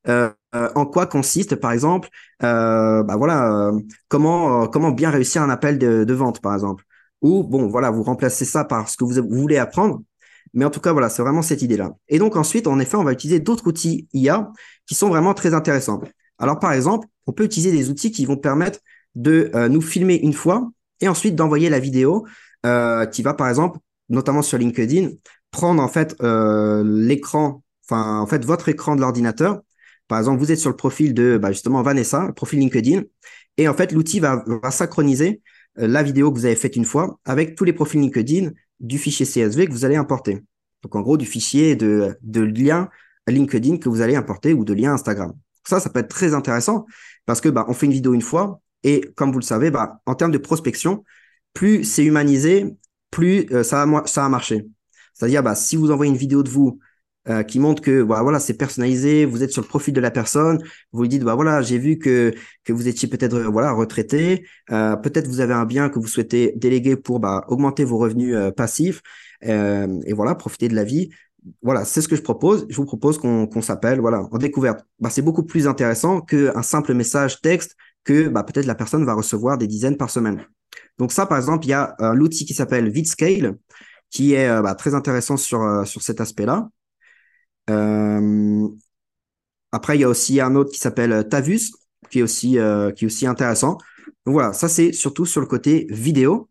[0.08, 3.72] en quoi consiste, par exemple, bah voilà,
[4.08, 6.86] comment bien réussir un appel de, vente, par exemple.
[7.26, 10.04] Ou bon, voilà, vous remplacez ça par ce que vous, voulez apprendre.
[10.54, 11.96] Mais en tout cas, voilà, c'est vraiment cette idée-là.
[12.08, 14.52] Et donc ensuite, en effet, on va utiliser d'autres outils IA
[14.86, 16.02] qui sont vraiment très intéressants.
[16.38, 18.80] Alors, par exemple, on peut utiliser des outils qui vont permettre
[19.16, 20.70] de nous filmer une fois
[21.02, 22.28] et ensuite d'envoyer la vidéo
[23.12, 25.10] qui va, par exemple, notamment sur LinkedIn,
[25.50, 29.62] prendre en fait l'écran, enfin en fait votre écran de l'ordinateur.
[30.08, 33.02] Par exemple, vous êtes sur le profil de bah, justement Vanessa, le profil LinkedIn,
[33.58, 35.42] et en fait l'outil va synchroniser
[35.76, 39.26] la vidéo que vous avez faite une fois avec tous les profils LinkedIn du fichier
[39.26, 40.44] CSV que vous allez importer.
[40.84, 42.90] Donc en gros du fichier de, de lien
[43.28, 45.34] LinkedIn que vous allez importer ou de lien Instagram.
[45.68, 46.86] Ça, ça peut être très intéressant
[47.26, 50.00] parce que bah, on fait une vidéo une fois et comme vous le savez, bah,
[50.06, 51.04] en termes de prospection,
[51.54, 52.78] plus c'est humanisé,
[53.10, 54.68] plus euh, ça, va, ça va marcher.
[55.16, 56.80] C'est-à-dire, bah, si vous envoyez une vidéo de vous
[57.28, 60.12] euh, qui montre que bah, voilà, c'est personnalisé, vous êtes sur le profil de la
[60.12, 60.60] personne,
[60.92, 62.34] vous lui dites bah voilà, j'ai vu que
[62.64, 66.54] que vous étiez peut-être voilà retraité, euh, peut-être vous avez un bien que vous souhaitez
[66.56, 69.02] déléguer pour bah, augmenter vos revenus passifs
[69.42, 71.10] et voilà, profiter de la vie
[71.62, 72.66] voilà, c'est ce que je propose.
[72.70, 74.86] Je vous propose qu'on s'appelle voilà en découverte.
[75.00, 79.14] Bah, c'est beaucoup plus intéressant qu'un simple message texte que bah, peut-être la personne va
[79.14, 80.46] recevoir des dizaines par semaine.
[80.98, 83.58] Donc ça, par exemple, il y a euh, l'outil qui s'appelle VidScale,
[84.10, 86.70] qui est euh, bah, très intéressant sur, euh, sur cet aspect-là.
[89.72, 91.72] Après, il y a aussi un autre qui s'appelle Tavus,
[92.10, 92.58] qui est aussi,
[92.96, 93.78] qui est aussi intéressant.
[94.26, 96.50] Donc voilà, ça c'est surtout sur le côté vidéo.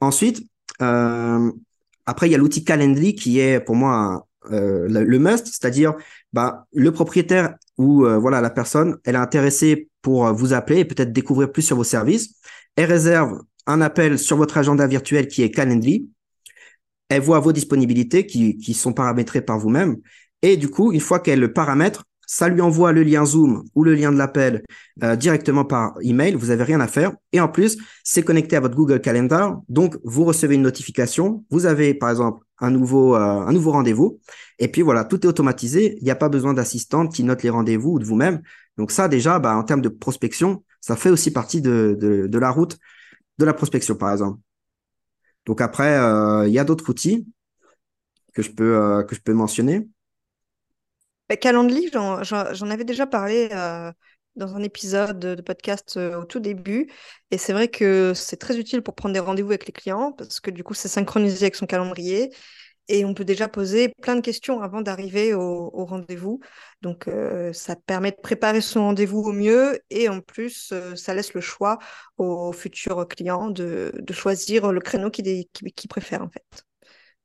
[0.00, 0.46] Ensuite,
[0.78, 5.94] après, il y a l'outil Calendly qui est pour moi euh, le, must, c'est-à-dire
[6.32, 10.80] bah, le propriétaire ou euh, voilà la personne, elle est intéressée pour euh, vous appeler
[10.80, 12.34] et peut-être découvrir plus sur vos services.
[12.76, 16.10] Elle réserve un appel sur votre agenda virtuel qui est Calendly.
[17.08, 19.96] Elle voit vos disponibilités qui, qui sont paramétrées par vous-même.
[20.44, 23.82] Et du coup, une fois qu'elle le paramètre, ça lui envoie le lien Zoom ou
[23.82, 24.62] le lien de l'appel
[25.02, 26.34] euh, directement par email.
[26.34, 27.12] Vous n'avez rien à faire.
[27.32, 29.62] Et en plus, c'est connecté à votre Google Calendar.
[29.70, 31.46] Donc, vous recevez une notification.
[31.48, 34.20] Vous avez, par exemple, un nouveau, euh, nouveau rendez-vous.
[34.58, 35.96] Et puis voilà, tout est automatisé.
[36.02, 38.42] Il n'y a pas besoin d'assistante qui note les rendez-vous ou de vous-même.
[38.76, 42.38] Donc ça, déjà, bah, en termes de prospection, ça fait aussi partie de, de, de
[42.38, 42.76] la route
[43.38, 44.40] de la prospection, par exemple.
[45.46, 47.26] Donc après, euh, il y a d'autres outils
[48.34, 49.88] que je peux, que je peux mentionner.
[51.28, 53.90] Bah, Calendly, j'en avais déjà parlé euh,
[54.36, 56.90] dans un épisode de, podcast euh, au tout début.
[57.30, 60.40] Et c'est vrai que c'est très utile pour prendre des rendez-vous avec les clients parce
[60.40, 62.30] que du coup, c'est synchronisé avec son calendrier.
[62.88, 66.40] Et on peut déjà poser plein de questions avant d'arriver au, rendez-vous.
[66.82, 69.80] Donc, euh, ça permet de préparer son rendez-vous au mieux.
[69.88, 71.78] Et en plus, ça laisse le choix
[72.18, 76.64] aux futurs clients de, choisir le créneau qu'ils qui, préfèrent, en fait.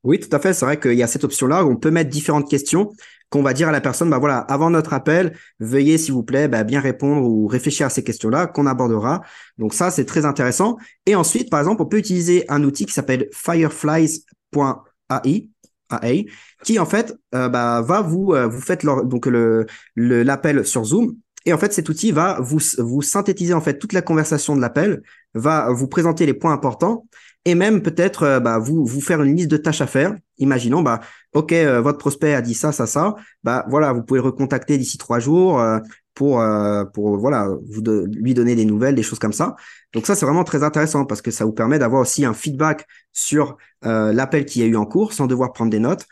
[0.04, 0.54] Oui, tout à fait.
[0.54, 2.92] C'est vrai qu'il y a cette option-là où on peut mettre différentes questions
[3.30, 6.48] qu'on va dire à la personne, bah voilà, avant notre appel, veuillez s'il vous plaît
[6.48, 9.22] bah, bien répondre ou réfléchir à ces questions-là qu'on abordera.
[9.58, 10.78] Donc ça, c'est très intéressant.
[11.06, 14.20] Et ensuite, par exemple, on peut utiliser un outil qui s'appelle fireflies.ai.
[16.64, 19.28] qui en fait euh, bah, va vous euh, vous faites donc
[19.96, 23.94] l'appel sur Zoom et en fait cet outil va vous vous synthétiser en fait toute
[23.94, 25.02] la conversation de l'appel
[25.34, 27.08] va vous présenter les points importants
[27.50, 30.16] et même peut-être euh, bah, vous vous faire une liste de tâches à faire.
[30.38, 31.00] Imaginons, bah,
[31.34, 33.16] ok, euh, votre prospect a dit ça, ça, ça.
[33.44, 35.80] Bah voilà, vous pouvez recontacter d'ici trois jours euh,
[36.14, 36.44] pour
[36.94, 37.82] pour voilà vous
[38.12, 39.56] lui donner des nouvelles, des choses comme ça.
[39.94, 42.86] Donc ça c'est vraiment très intéressant parce que ça vous permet d'avoir aussi un feedback
[43.14, 46.06] sur l'appel qui a eu en cours sans devoir prendre des notes.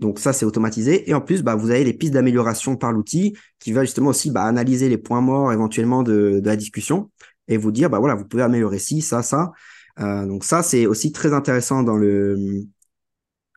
[0.00, 1.08] Donc ça, c'est automatisé.
[1.08, 4.32] Et en plus, bah, vous avez des pistes d'amélioration par l'outil qui va justement aussi
[4.32, 7.10] bah, analyser les points morts éventuellement de, de, la discussion
[7.46, 9.52] et vous dire, bah voilà, vous pouvez améliorer ci, ça, ça.
[10.00, 12.64] Euh, donc ça, c'est aussi très intéressant dans le,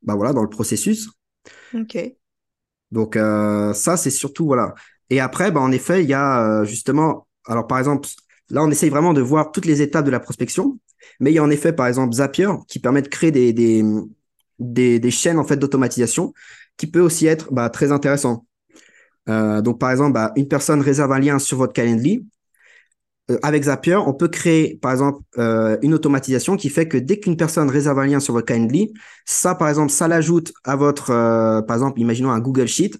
[0.04, 1.10] bah voilà, dans le processus.
[1.74, 1.98] Ok.
[2.92, 4.74] Donc euh, ça, c'est surtout voilà.
[5.10, 8.08] Et après, bah en effet, il y a euh, justement, alors par exemple,
[8.50, 10.80] là, on essaye vraiment de voir toutes les étapes de la prospection,
[11.20, 13.84] mais il y a en effet, par exemple, Zapier qui permet de créer des des,
[14.60, 16.34] des, des chaînes en fait d'automatisation
[16.78, 18.46] qui peut aussi être bah, très intéressant.
[19.30, 22.26] Euh, donc par exemple, bah, une personne réserve un lien sur votre Calendly,
[23.30, 27.20] euh, avec Zapier, on peut créer, par exemple, euh, une automatisation qui fait que dès
[27.20, 28.94] qu'une personne réserve un lien sur votre Calendly,
[29.26, 32.92] ça, par exemple, ça l'ajoute à votre, euh, par exemple, imaginons un Google Sheet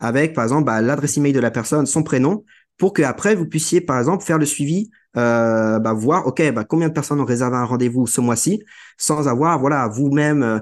[0.00, 2.44] avec, par exemple, bah, l'adresse email de la personne, son prénom,
[2.78, 6.88] pour que après vous puissiez, par exemple, faire le suivi, bah, voir, ok, bah, combien
[6.88, 8.62] de personnes ont réservé un rendez-vous ce mois-ci,
[8.98, 10.60] sans avoir, voilà, vous-même,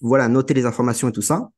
[0.00, 1.48] voilà, noter les informations et tout ça.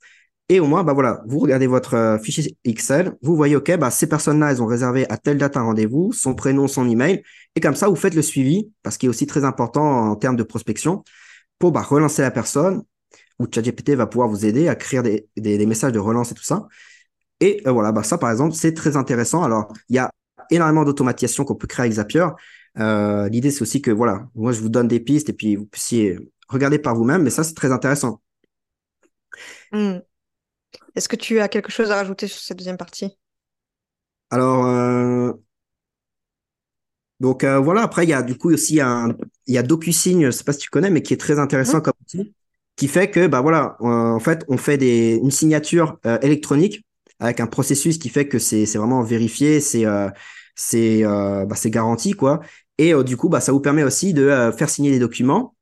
[0.51, 3.91] Et au moins, bah voilà, vous regardez votre euh, fichier Excel, vous voyez, OK, bah,
[3.91, 7.23] ces personnes-là, elles ont réservé à telle date un rendez-vous, son prénom, son email.
[7.55, 10.37] Et comme ça, vous faites le suivi, parce qu'il est aussi très important en termes
[10.37, 11.05] de prospection,
[11.59, 12.83] pour bah, relancer la personne,
[13.39, 16.67] où ChatGPT va pouvoir vous aider à créer des, messages de relance et tout ça.
[17.41, 19.43] Et euh, voilà, bah, ça, par exemple, c'est très intéressant.
[19.43, 20.11] Alors, il y a
[20.51, 22.27] énormément d'automatisation qu'on peut créer avec Zapier.
[22.79, 25.67] Euh, L'idée, c'est aussi que, voilà, moi, je vous donne des pistes et puis vous
[25.67, 28.23] puissiez regarder par vous-même, mais ça, c'est très intéressant.
[29.73, 29.99] Mmh.
[30.95, 33.17] Est-ce que tu as quelque chose à rajouter sur cette deuxième partie?
[34.31, 35.33] Alors, euh,
[37.21, 40.31] Donc voilà, après il y a du coup aussi un, il y a DocuSign, je
[40.31, 41.83] sais pas si tu connais, mais qui est très intéressant mmh.
[41.83, 42.35] comme outil,
[42.77, 46.85] qui fait que bah voilà, en fait on fait des, une signature électronique
[47.19, 49.85] avec un processus qui fait que c'est vraiment vérifié, c'est
[50.55, 52.41] c'est bah, c'est garanti quoi.
[52.79, 55.57] Et du coup bah ça vous permet aussi de faire signer des documents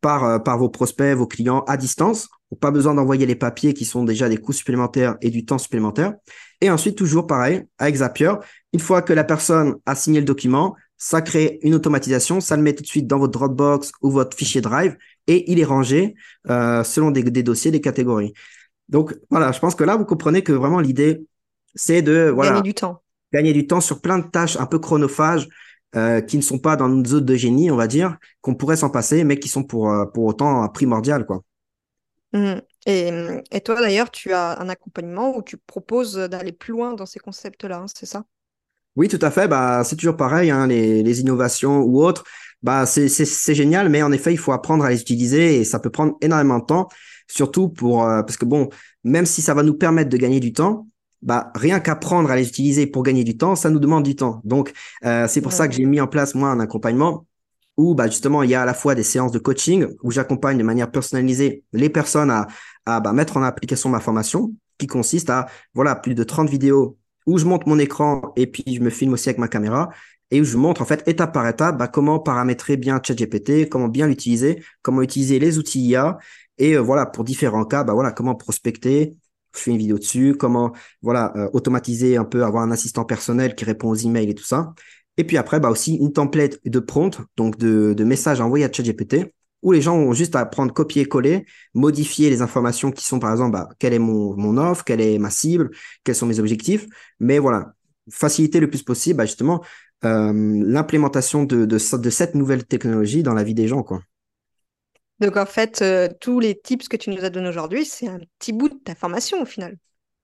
[0.00, 2.28] par par vos prospects, vos clients à distance.
[2.60, 6.14] Pas besoin d'envoyer les papiers qui sont déjà des coûts supplémentaires et du temps supplémentaire.
[6.60, 8.32] Et ensuite, toujours pareil, avec Zapier,
[8.72, 12.62] une fois que la personne a signé le document, ça crée une automatisation, ça le
[12.62, 16.14] met tout de suite dans votre Dropbox ou votre fichier Drive et il est rangé
[16.50, 18.34] euh, selon des, dossiers, des catégories.
[18.90, 21.24] Donc voilà, je pense que là, vous comprenez que vraiment l'idée,
[21.74, 23.02] c'est de voilà, gagner du temps.
[23.32, 25.48] Gagner du temps sur plein de tâches un peu chronophages
[25.96, 28.76] euh, qui ne sont pas dans une zone de génie, on va dire, qu'on pourrait
[28.76, 31.26] s'en passer, mais qui sont pour, euh, pour autant primordiales.
[31.26, 31.42] Quoi.
[32.32, 32.54] Mmh.
[32.86, 33.10] Et,
[33.50, 37.18] et, toi, d'ailleurs, tu as un accompagnement où tu proposes d'aller plus loin dans ces
[37.18, 38.24] concepts-là, hein, c'est ça?
[38.96, 39.48] Oui, tout à fait.
[39.48, 42.24] Bah, c'est toujours pareil, hein, les, les, innovations ou autres.
[42.62, 45.90] Bah, c'est génial, mais en effet, il faut apprendre à les utiliser et ça peut
[45.90, 46.88] prendre énormément de temps,
[47.26, 48.68] surtout pour euh, parce que bon,
[49.04, 50.86] même si ça va nous permettre de gagner du temps,
[51.22, 54.40] bah rien qu'apprendre à les utiliser pour gagner du temps, ça nous demande du temps.
[54.44, 54.72] Donc
[55.04, 57.26] euh, c'est pour ça que j'ai mis en place moi un accompagnement
[57.76, 60.58] où bah, justement il y a à la fois des séances de coaching où j'accompagne
[60.58, 62.46] de manière personnalisée les personnes à,
[62.86, 66.98] à bah, mettre en application ma formation qui consiste à voilà plus de 30 vidéos
[67.26, 69.90] où je monte mon écran et puis je me filme aussi avec ma caméra
[70.30, 73.88] et où je montre en fait étape par étape bah, comment paramétrer bien ChatGPT, comment
[73.88, 76.18] bien l'utiliser, comment utiliser les outils IA
[76.58, 79.16] et euh, voilà pour différents cas bah voilà comment prospecter,
[79.58, 83.64] fais une vidéo dessus, comment voilà euh, automatiser un peu avoir un assistant personnel qui
[83.64, 84.74] répond aux emails et tout ça
[85.20, 88.72] et puis après, bah aussi une template de prompt, donc de, de messages envoyés à
[88.72, 93.30] ChatGPT, où les gens ont juste à prendre copier-coller, modifier les informations qui sont, par
[93.30, 95.72] exemple, bah, quelle est mon, mon offre, quelle est ma cible,
[96.04, 96.86] quels sont mes objectifs.
[97.18, 97.74] Mais voilà,
[98.10, 99.62] faciliter le plus possible, bah, justement,
[100.06, 100.32] euh,
[100.64, 104.00] l'implémentation de, de, de, cette nouvelle technologie dans la vie des gens, quoi.
[105.20, 108.20] Donc, en fait, euh, tous les tips que tu nous as donnés aujourd'hui, c'est un
[108.38, 109.76] petit bout de ta formation au final.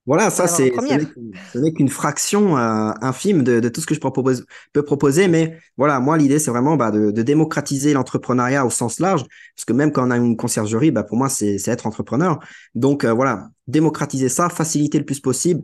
[0.07, 3.99] Voilà, ça, c'est, ce n'est qu'une fraction euh, infime de, de, tout ce que je
[3.99, 5.27] propose, peux proposer.
[5.27, 9.25] Mais voilà, moi, l'idée, c'est vraiment bah, de, de, démocratiser l'entrepreneuriat au sens large.
[9.53, 12.39] Parce que même quand on a une conciergerie, bah, pour moi, c'est, être entrepreneur.
[12.73, 15.61] Donc, euh, voilà, démocratiser ça, faciliter le plus possible,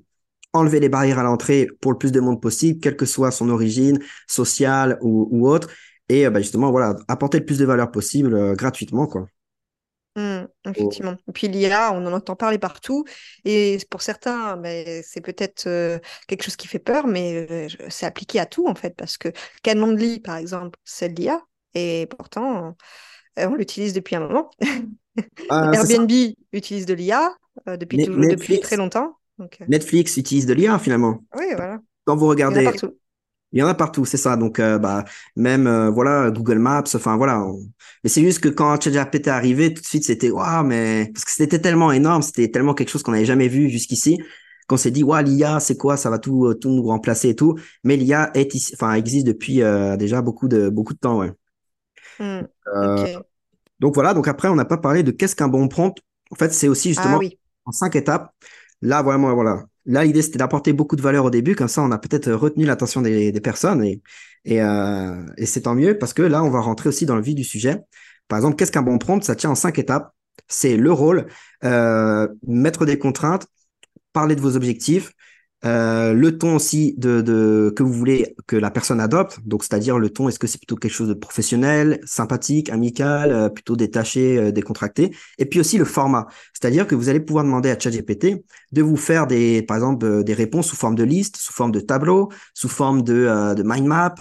[0.52, 3.48] enlever les barrières à l'entrée pour le plus de monde possible, quelle que soit son
[3.50, 5.69] origine sociale ou, ou autre.
[6.13, 9.26] Et euh, bah, justement, voilà, apporter le plus de valeur possible gratuitement, quoi.
[10.15, 11.15] Mmh, effectivement.
[11.28, 13.04] Et puis l'IA, on en entend parler partout.
[13.45, 15.63] Et pour certains, ben, c'est peut-être
[16.28, 18.95] quelque chose qui fait peur, mais c'est appliqué à tout en fait.
[18.95, 19.30] Parce que
[19.63, 21.41] Calendly, par exemple, c'est de l'IA.
[21.73, 22.78] Et pourtant,
[23.38, 24.52] on l'utilise depuis un moment.
[25.49, 26.12] Ah, Airbnb
[26.52, 29.17] utilise de l'IA depuis, depuis très longtemps.
[29.67, 31.23] Netflix utilise de l'IA finalement.
[31.36, 31.80] Oui, voilà.
[32.06, 32.69] Quand vous regardez.
[33.54, 34.36] Il y en a partout, c'est ça.
[34.36, 36.84] Donc, euh, bah, même euh, voilà, Google Maps.
[36.94, 37.46] Enfin, voilà.
[38.04, 41.24] Mais c'est juste que quand ChatGPT est arrivé, tout de suite, c'était waouh, mais parce
[41.24, 44.20] que c'était tellement énorme, c'était tellement quelque chose qu'on n'avait jamais vu jusqu'ici,
[44.68, 45.98] qu'on s'est dit waouh, l'IA, c'est quoi?
[45.98, 47.56] Ça va tout, euh, tout nous remplacer et tout.
[47.84, 49.62] Mais l'IA est, enfin, existe depuis
[49.98, 51.32] déjà beaucoup de beaucoup de temps, ouais.
[52.20, 52.42] Mmh,
[53.80, 54.13] donc voilà.
[54.13, 55.96] Donc après, on n'a pas parlé de qu'est-ce qu'un bon prompt.
[56.32, 57.28] En fait, c'est aussi justement ah
[57.66, 58.34] en cinq étapes.
[58.82, 59.63] Là, vraiment, voilà.
[59.86, 62.65] Là, l'idée, c'était d'apporter beaucoup de valeur au début, comme ça, on a peut-être retenu
[62.65, 63.84] l'attention des, personnes
[64.48, 67.36] euh, et c'est tant mieux parce que là, on va rentrer aussi dans le vif
[67.36, 67.82] du sujet.
[68.28, 69.24] Par exemple, qu'est-ce qu'un bon prompt?
[69.24, 70.13] Ça tient en cinq étapes.
[70.48, 71.28] C'est le rôle,
[71.63, 73.48] euh, mettre des contraintes,
[74.13, 75.12] parler de vos objectifs,
[75.65, 79.97] euh, le ton aussi de, de, que vous voulez que la personne adopte, donc c'est-à-dire
[79.97, 84.38] le ton, est-ce que c'est plutôt quelque chose de professionnel, sympathique, amical, euh, plutôt détaché,
[84.38, 88.43] euh, décontracté, et puis aussi le format, c'est-à-dire que vous allez pouvoir demander à ChatGPT
[88.71, 91.80] de vous faire des, par exemple, des réponses sous forme de liste, sous forme de
[91.80, 94.15] tableau, sous forme de, de mind map,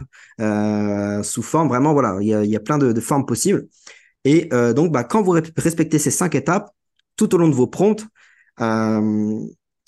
[1.25, 3.67] sous forme vraiment, voilà, il y a, y plein de, de formes possibles.
[4.25, 6.71] Et donc, bah, quand vous respectez ces cinq étapes
[7.17, 8.05] tout au long de vos prompts,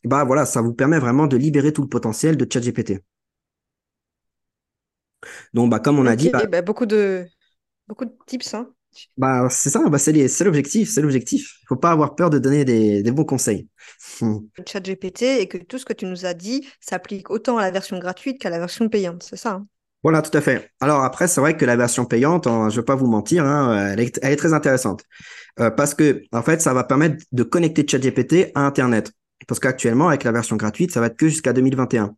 [0.05, 3.01] bah voilà, ça vous permet vraiment de libérer tout le potentiel de ChatGPT.
[5.53, 6.31] Donc, bah, comme on a dit.
[6.31, 7.27] Bah, bah, beaucoup, de,
[7.89, 8.55] beaucoup de tips.
[8.55, 8.71] Hein.
[9.17, 10.13] Bah, c'est ça, bah, c'est
[10.45, 10.91] l'objectif.
[10.91, 11.57] C'est l'objectif.
[11.61, 13.69] Il ne faut pas avoir peur de donner des, des bons conseils.
[14.67, 17.99] ChatGPT et que tout ce que tu nous as dit s'applique autant à la version
[17.99, 19.23] gratuite qu'à la version payante.
[19.23, 19.53] C'est ça.
[19.53, 19.67] Hein.
[20.03, 20.71] Voilà, tout à fait.
[20.81, 23.47] Alors après, c'est vrai que la version payante, hein, je ne vais pas vous mentir,
[23.47, 25.03] elle, est, elle, est, très intéressante.
[25.61, 29.13] Euh, parce que, en fait, ça va permettre de connecter ChatGPT à Internet.
[29.47, 32.15] Parce qu'actuellement, avec la version gratuite, ça va être que jusqu'à 2021.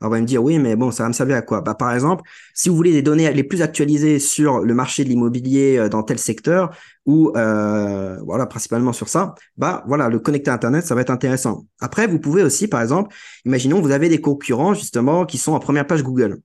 [0.00, 1.60] Alors, on va me dire, oui, mais bon, ça va me servir à quoi?
[1.60, 2.22] Bah, Par exemple,
[2.54, 6.02] si vous voulez des données les plus actualisées sur le marché de l'immobilier euh, dans
[6.02, 6.70] tel secteur,
[7.04, 11.10] ou euh, voilà, principalement sur ça, bah voilà, le connecter à Internet, ça va être
[11.10, 11.66] intéressant.
[11.80, 13.14] Après, vous pouvez aussi, par exemple,
[13.44, 16.38] imaginons, vous avez des concurrents, justement, qui sont en première page Google.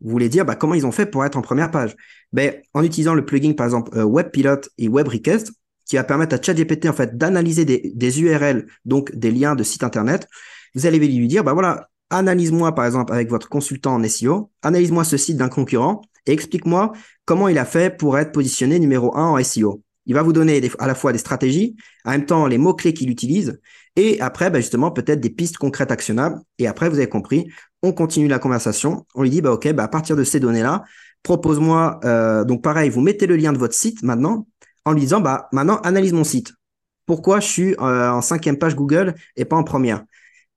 [0.00, 1.96] vous voulez dire bah, comment ils ont fait pour être en première page?
[2.32, 5.52] Ben, en utilisant le plugin, par exemple, euh, WebPilot et WebRequest,
[5.90, 9.82] qui va permettre à ChatGPT en fait d'analyser des, URL, donc des liens de sites
[9.82, 10.28] internet.
[10.76, 15.02] Vous allez lui dire, bah voilà, analyse-moi par exemple avec votre consultant en SEO, analyse-moi
[15.02, 16.92] ce site d'un concurrent et explique-moi
[17.24, 19.82] comment il a fait pour être positionné numéro un en SEO.
[20.06, 21.74] Il va vous donner à la fois des stratégies,
[22.04, 23.60] en même temps les mots-clés qu'il utilise,
[23.96, 26.38] et après, bah, justement, peut-être des pistes concrètes actionnables.
[26.58, 27.50] Et après, vous avez compris,
[27.82, 29.06] on continue la conversation.
[29.14, 30.84] On lui dit, bah, OK, bah, à partir de ces données-là,
[31.22, 34.46] propose-moi, euh, donc pareil, vous mettez le lien de votre site maintenant,
[34.90, 36.52] en lui disant, bah, maintenant, analyse mon site.
[37.06, 40.04] Pourquoi je suis euh, en cinquième page Google et pas en première?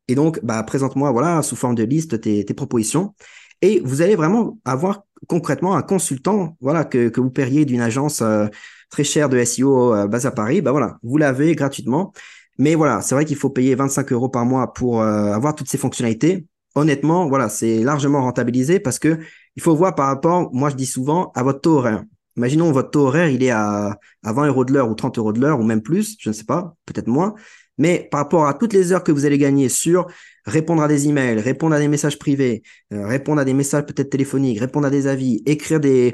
[0.08, 3.16] Et donc, bah, présente-moi, voilà, sous forme de liste, tes, propositions.
[3.62, 8.48] Et vous allez vraiment avoir concrètement un consultant, voilà, que, vous paieriez d'une agence euh,
[8.90, 10.62] très chère de SEO euh, basée à Paris.
[10.62, 12.12] Bah voilà, vous l'avez gratuitement.
[12.58, 15.70] Mais voilà, c'est vrai qu'il faut payer 25 euros par mois pour euh, avoir toutes
[15.70, 16.46] ces fonctionnalités.
[16.76, 19.20] Honnêtement, voilà, c'est largement rentabilisé parce que
[19.56, 22.04] il faut voir par rapport, moi je dis souvent, à votre taux horaire.
[22.38, 25.34] Imaginons votre taux horaire, il est à, à 20 euros de l'heure ou 30 euros
[25.34, 27.36] de l'heure ou même plus, je ne sais pas, peut-être moins.
[27.78, 30.08] Mais par rapport à toutes les heures que vous allez gagner sur
[30.46, 34.10] répondre à des emails, répondre à des messages privés, euh, répondre à des messages peut-être
[34.10, 36.14] téléphoniques, répondre à des avis, écrire des,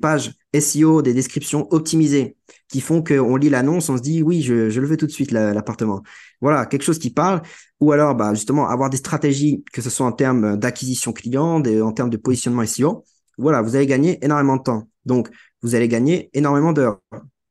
[0.00, 2.36] pages SEO, des descriptions optimisées
[2.68, 5.12] qui font qu'on lit l'annonce, on se dit oui, je, je le veux tout de
[5.12, 6.02] suite l'appartement.
[6.40, 7.42] Voilà, quelque chose qui parle.
[7.80, 11.92] Ou alors, bah, justement, avoir des stratégies, que ce soit en termes d'acquisition client, en
[11.92, 13.04] termes de positionnement SEO.
[13.38, 14.88] Voilà, vous allez gagner énormément de temps.
[15.04, 15.30] Donc,
[15.62, 17.00] vous allez gagner énormément d'heures.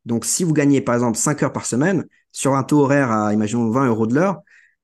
[0.05, 3.33] Donc, si vous gagnez, par exemple, 5 heures par semaine, sur un taux horaire à,
[3.33, 4.41] imaginons, 20 euros de l'heure,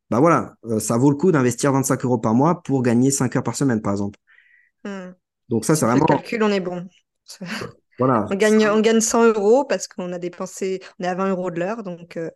[0.10, 3.36] bah voilà, euh, ça vaut le coup d'investir 25 euros par mois pour gagner 5
[3.36, 4.20] heures par semaine, par exemple.
[4.84, 5.12] Hmm.
[5.50, 6.06] Donc ça, c'est vraiment...
[6.10, 6.88] Le calcul, on est bon.
[8.00, 8.26] Voilà.
[8.32, 11.52] On gagne, on gagne 100 euros parce qu'on a dépensé, on est à 20 euros
[11.52, 12.32] de l'heure, donc euh,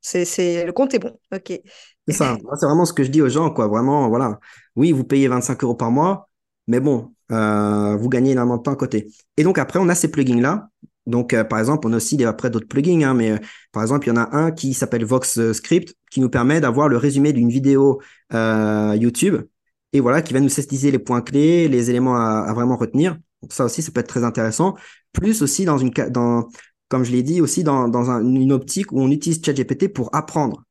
[0.00, 1.18] c'est, le compte est bon.
[1.34, 1.52] Ok.
[2.06, 2.36] C'est ça.
[2.58, 3.66] C'est vraiment ce que je dis aux gens, quoi.
[3.66, 4.38] Vraiment, voilà.
[4.76, 6.28] Oui, vous payez 25 euros par mois,
[6.68, 9.08] mais bon, euh, vous gagnez énormément de temps à côté.
[9.36, 10.68] Et donc après, on a ces plugins-là
[11.10, 13.38] donc, euh, par exemple, on a aussi après d'autres plugins, hein, mais euh,
[13.72, 16.60] par exemple, il y en a un qui s'appelle Vox euh, Script, qui nous permet
[16.60, 18.00] d'avoir le résumé d'une vidéo
[18.32, 19.36] YouTube,
[19.92, 23.16] et voilà, qui va nous synthétiser les points clés, les éléments à, vraiment retenir.
[23.42, 24.76] Donc, ça aussi, ça peut être très intéressant.
[25.12, 26.48] Plus aussi dans une, dans,
[26.88, 30.62] comme je l'ai dit, aussi dans, dans une optique où on utilise ChatGPT pour apprendre.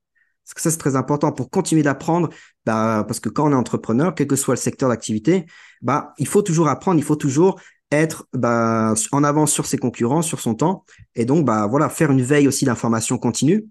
[0.50, 2.30] Parce que ça, c'est très important pour continuer d'apprendre,
[2.66, 5.45] bah, parce que quand on est entrepreneur, quel que soit le secteur d'activité,
[5.84, 10.24] bah, il faut toujours apprendre, il faut toujours être bah, en avance sur ses concurrents,
[10.24, 13.68] sur son temps, et donc bah voilà faire une veille aussi d'information continue.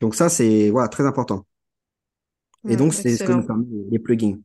[0.00, 1.46] Donc ça c'est voilà très important.
[2.66, 4.38] Et donc c'est ce que nous permet les plugins.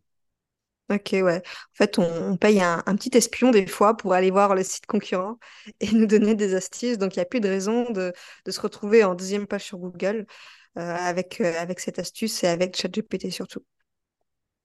[0.91, 1.37] Ok, ouais.
[1.45, 5.37] En fait, on, paye un, petit espion des fois pour aller voir le site concurrent
[5.81, 6.97] et nous donner des astuces.
[6.97, 8.11] Donc, il n'y a plus de raison de,
[8.45, 10.25] de, se retrouver en deuxième page sur Google
[10.75, 13.63] avec, euh, avec cette astuce et avec ChatGPT surtout.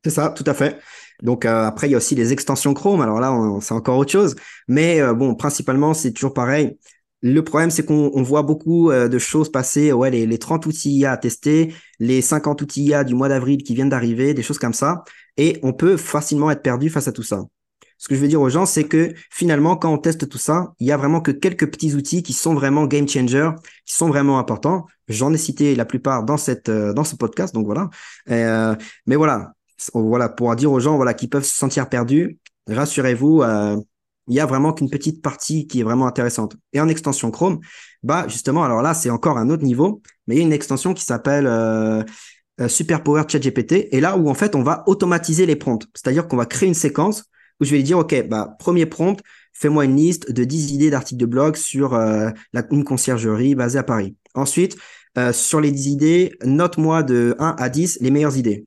[0.04, 0.78] C'est ça, tout à fait.
[1.22, 3.00] Donc euh, après, il y a aussi les extensions Chrome.
[3.00, 4.36] Alors là, c'est encore autre chose.
[4.68, 6.78] Mais euh, bon, principalement, c'est toujours pareil.
[7.22, 9.92] Le problème, c'est qu'on voit beaucoup euh, de choses passer.
[9.92, 13.62] Ouais, les, les 30 outils IA à tester, les 50 outils IA du mois d'avril
[13.62, 15.04] qui viennent d'arriver, des choses comme ça.
[15.38, 17.42] Et on peut facilement être perdu face à tout ça.
[17.98, 20.74] Ce que je veux dire aux gens, c'est que finalement, quand on teste tout ça,
[20.78, 23.50] il y a vraiment que quelques petits outils qui sont vraiment game changer,
[23.86, 24.86] qui sont vraiment importants.
[25.08, 27.88] J'en ai cité la plupart dans cette dans ce podcast, donc voilà.
[28.26, 29.52] mais voilà,
[29.94, 32.38] voilà, pour dire aux gens voilà, qui peuvent se sentir perdus,
[32.68, 33.76] rassurez-vous, euh,
[34.28, 36.56] il y a vraiment qu'une petite partie qui est vraiment intéressante.
[36.72, 37.60] Et en extension Chrome,
[38.02, 40.94] bah justement, alors là, c'est encore un autre niveau, mais il y a une extension
[40.94, 42.02] qui s'appelle euh,
[42.60, 46.28] euh Super Power ChatGPT, et là où en fait on va automatiser les prompts, c'est-à-dire
[46.28, 47.24] qu'on va créer une séquence
[47.60, 49.20] où je vais lui dire, OK, bah, premier prompt,
[49.52, 52.30] fais-moi une liste de 10 idées d'articles de blog sur euh,
[52.70, 54.16] une conciergerie basée à Paris.
[54.34, 54.76] Ensuite,
[55.18, 58.66] euh, sur les 10 idées, note-moi de 1 à 10 les meilleures idées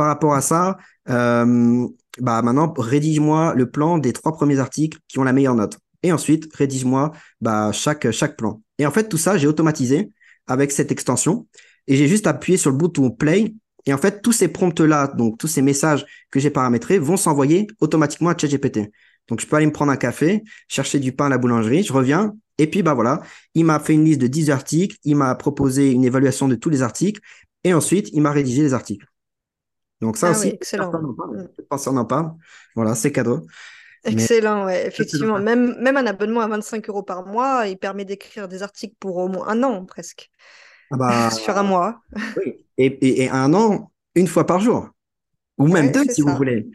[0.00, 0.78] par rapport à ça,
[1.10, 1.86] euh,
[2.20, 5.78] bah maintenant, rédige-moi le plan des trois premiers articles qui ont la meilleure note.
[6.02, 7.12] Et ensuite, rédige-moi
[7.42, 8.62] bah, chaque, chaque plan.
[8.78, 10.10] Et en fait, tout ça, j'ai automatisé
[10.46, 11.46] avec cette extension.
[11.86, 13.54] Et j'ai juste appuyé sur le bouton Play.
[13.86, 17.66] Et en fait, tous ces prompts-là, donc tous ces messages que j'ai paramétrés, vont s'envoyer
[17.80, 18.90] automatiquement à ChatGPT.
[19.28, 21.92] Donc, je peux aller me prendre un café, chercher du pain à la boulangerie, je
[21.92, 23.22] reviens, et puis, bah voilà,
[23.54, 26.68] il m'a fait une liste de 10 articles, il m'a proposé une évaluation de tous
[26.68, 27.20] les articles,
[27.64, 29.06] et ensuite, il m'a rédigé les articles.
[30.00, 30.90] Donc ça ah aussi, excellent.
[31.70, 32.32] on en parle.
[32.74, 33.46] Voilà, c'est cadeau.
[34.04, 35.38] Excellent, ouais, effectivement.
[35.38, 39.16] Même, même un abonnement à 25 euros par mois, il permet d'écrire des articles pour
[39.18, 40.30] au moins un an presque.
[40.90, 42.00] Ah bah, Sur un mois.
[42.36, 44.88] Oui, et, et, un an, une fois par jour.
[45.58, 46.66] Ou même deux si vous voulez.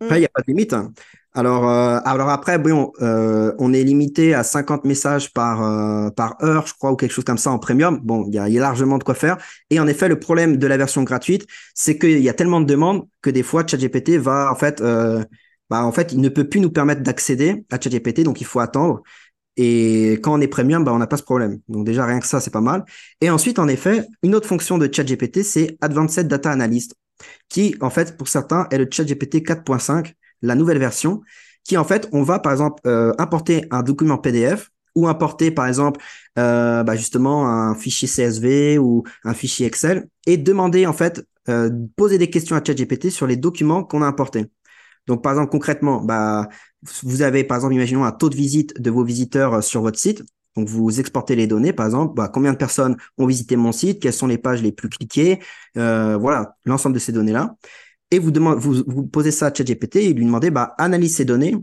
[0.00, 0.72] il n'y a pas de limite.
[0.72, 0.92] Hein.
[1.32, 6.36] Alors, euh, alors après, bon, euh, on est limité à 50 messages par, euh, par
[6.42, 8.00] heure, je crois, ou quelque chose comme ça en premium.
[8.02, 9.36] Bon, il y a, y a, largement de quoi faire.
[9.68, 12.66] Et en effet, le problème de la version gratuite, c'est qu'il y a tellement de
[12.66, 14.82] demandes que des fois, ChatGPT va en fait
[15.68, 18.60] bah, en fait, il ne peut plus nous permettre d'accéder à ChatGPT, donc il faut
[18.60, 19.02] attendre.
[19.56, 21.60] Et quand on est premium, bah, on n'a pas ce problème.
[21.68, 22.84] Donc déjà, rien que ça, c'est pas mal.
[23.20, 26.94] Et ensuite, en effet, une autre fonction de ChatGPT, c'est Advanced Data Analyst,
[27.48, 31.22] qui, en fait, pour certains, est le ChatGPT 4.5, la nouvelle version,
[31.64, 35.66] qui, en fait, on va, par exemple, euh, importer un document PDF ou importer, par
[35.66, 36.00] exemple,
[36.38, 41.70] euh, bah, justement, un fichier CSV ou un fichier Excel et demander, en fait, euh,
[41.96, 44.46] poser des questions à ChatGPT sur les documents qu'on a importés.
[45.06, 46.48] Donc, par exemple, concrètement, bah,
[47.02, 49.98] vous avez, par exemple, imaginons un taux de visite de vos visiteurs euh, sur votre
[49.98, 50.24] site.
[50.56, 54.00] Donc, vous exportez les données, par exemple, bah, combien de personnes ont visité mon site,
[54.00, 55.40] quelles sont les pages les plus cliquées,
[55.76, 57.56] euh, voilà, l'ensemble de ces données-là.
[58.10, 61.24] Et vous, demandez, vous, vous posez ça à ChatGPT et lui demandez, bah, analyse ces
[61.26, 61.56] données,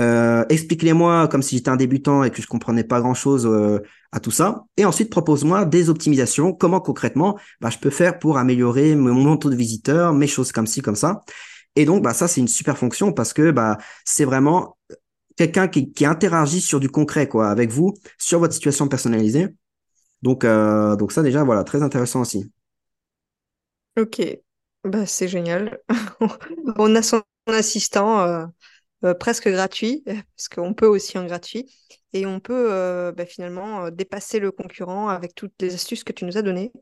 [0.00, 3.80] euh, explique-les-moi comme si j'étais un débutant et que je comprenais pas grand-chose euh,
[4.10, 4.64] à tout ça.
[4.76, 6.52] Et ensuite, propose-moi des optimisations.
[6.52, 10.66] Comment concrètement, bah, je peux faire pour améliorer mon taux de visiteurs, mes choses comme
[10.66, 11.20] ci, comme ça.
[11.76, 14.76] Et donc, bah, ça, c'est une super fonction parce que bah, c'est vraiment
[15.36, 19.48] quelqu'un qui, qui, interagit sur du concret quoi, avec vous, sur votre situation personnalisée.
[20.22, 22.50] Donc, euh, donc ça, déjà, voilà, très intéressant aussi.
[23.96, 24.20] Ok,
[24.84, 25.80] bah, c'est génial.
[26.78, 28.46] On a son assistant euh,
[29.04, 30.02] euh, presque gratuit,
[30.36, 31.72] parce qu'on peut aussi en gratuit,
[32.12, 36.24] et on peut euh, bah, finalement dépasser le concurrent avec toutes les astuces que tu
[36.24, 36.72] nous as données.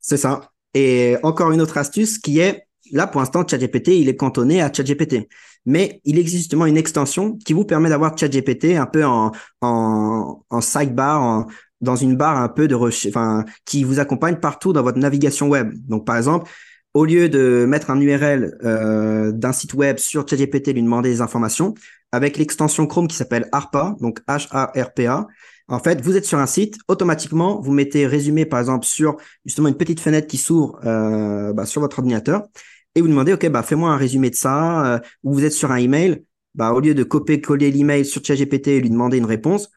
[0.00, 0.52] C'est ça.
[0.74, 4.72] Et encore une autre astuce qui est Là, pour l'instant, ChatGPT, il est cantonné à
[4.72, 5.28] ChatGPT.
[5.66, 10.44] Mais il existe justement une extension qui vous permet d'avoir ChatGPT un peu en, en,
[10.48, 11.46] en sidebar,
[11.80, 15.48] dans une barre un peu de recherche, enfin, qui vous accompagne partout dans votre navigation
[15.48, 15.72] web.
[15.88, 16.50] Donc, par exemple,
[16.94, 21.20] au lieu de mettre un URL euh, d'un site web sur ChatGPT lui demander des
[21.20, 21.74] informations,
[22.12, 25.26] avec l'extension Chrome qui s'appelle ARPA, donc H-A-R-P-A,
[25.68, 29.16] en fait, vous êtes sur un site, automatiquement, vous mettez résumé, par exemple, sur
[29.46, 32.42] justement une petite fenêtre qui s'ouvre euh, bah, sur votre ordinateur
[32.94, 35.70] et vous demandez, OK, bah, fais-moi un résumé de ça, euh, ou vous êtes sur
[35.70, 36.24] un email,
[36.54, 39.70] bah, au lieu de copier-coller l'email sur ChatGPT et lui demander une réponse,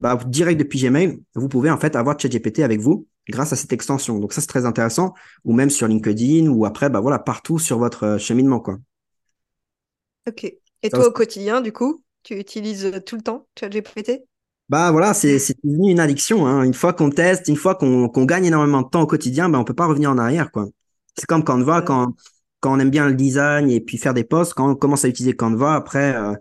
[0.00, 3.72] bah, direct depuis Gmail, vous pouvez en fait avoir ChatGPT avec vous grâce à cette
[3.72, 4.18] extension.
[4.18, 7.78] Donc ça, c'est très intéressant, ou même sur LinkedIn, ou après, bah, voilà, partout sur
[7.78, 8.78] votre euh, cheminement, quoi.
[10.28, 10.44] OK.
[10.84, 14.22] Et toi, au quotidien, du coup, tu utilises tout le temps ChatGPT?
[14.68, 16.46] Bah voilà, c'est devenu une addiction.
[16.46, 16.62] Hein.
[16.62, 19.64] Une fois qu'on teste, une fois qu'on gagne énormément de temps au quotidien, bah, on
[19.64, 20.50] peut pas revenir en arrière.
[20.50, 20.66] quoi.
[21.16, 22.14] C'est comme Canva, quand,
[22.62, 25.08] quand on aime bien le design et puis faire des posts, quand on commence à
[25.08, 26.34] utiliser Canva, après, euh,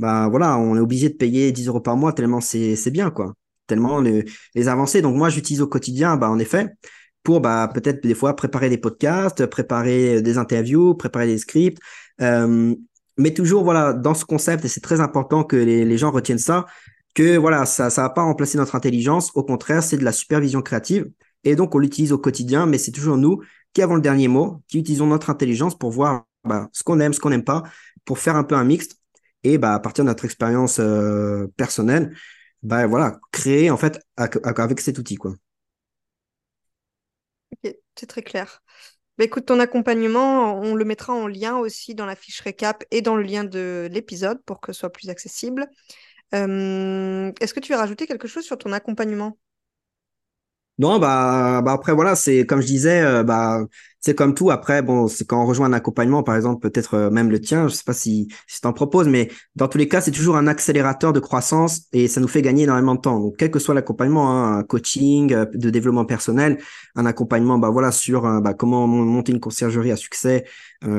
[0.00, 3.34] bah voilà, on est obligé de payer 10 euros par mois tellement c'est bien, quoi.
[3.68, 4.24] Tellement les,
[4.68, 5.02] avancées.
[5.02, 6.68] Donc moi, j'utilise au quotidien, bah en effet,
[7.22, 11.78] pour bah peut-être des fois préparer des podcasts, préparer des interviews, préparer des scripts.
[12.20, 12.74] Euh,
[13.16, 16.38] mais toujours voilà dans ce concept et c'est très important que les, les gens retiennent
[16.38, 16.66] ça
[17.14, 20.62] que voilà ça ça va pas remplacer notre intelligence au contraire c'est de la supervision
[20.62, 21.10] créative
[21.44, 23.40] et donc on l'utilise au quotidien mais c'est toujours nous
[23.72, 27.12] qui avons le dernier mot, qui utilisons notre intelligence pour voir bah, ce qu'on aime,
[27.12, 27.62] ce qu'on n'aime pas,
[28.04, 28.98] pour faire un peu un mixte
[29.44, 32.16] et bah, à partir de notre expérience euh, personnelle,
[32.62, 35.16] bah, voilà, créer en fait avec cet outil.
[35.16, 35.34] Quoi.
[37.52, 38.62] Ok, c'est très clair.
[39.16, 43.02] Bah, écoute, ton accompagnement, on le mettra en lien aussi dans la fiche récap et
[43.02, 45.68] dans le lien de l'épisode pour que ce soit plus accessible.
[46.34, 49.38] Euh, est-ce que tu veux rajouter quelque chose sur ton accompagnement?
[50.78, 53.64] Non, bah, bah après voilà, c'est comme je disais, euh, bah
[54.00, 54.52] c'est comme tout.
[54.52, 57.66] Après, bon, c'est quand on rejoint un accompagnement, par exemple, peut-être euh, même le tien,
[57.66, 60.46] je sais pas si si t'en proposes, mais dans tous les cas, c'est toujours un
[60.46, 63.18] accélérateur de croissance et ça nous fait gagner énormément de temps.
[63.18, 66.58] Donc, quel que soit l'accompagnement, hein, un coaching, euh, de développement personnel,
[66.94, 70.44] un accompagnement, bah voilà, sur bah, comment monter une conciergerie à succès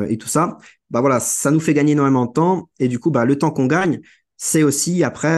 [0.10, 0.58] et tout ça,
[0.90, 3.52] bah voilà, ça nous fait gagner énormément de temps et du coup, bah le temps
[3.52, 4.02] qu'on gagne,
[4.36, 5.30] c'est aussi après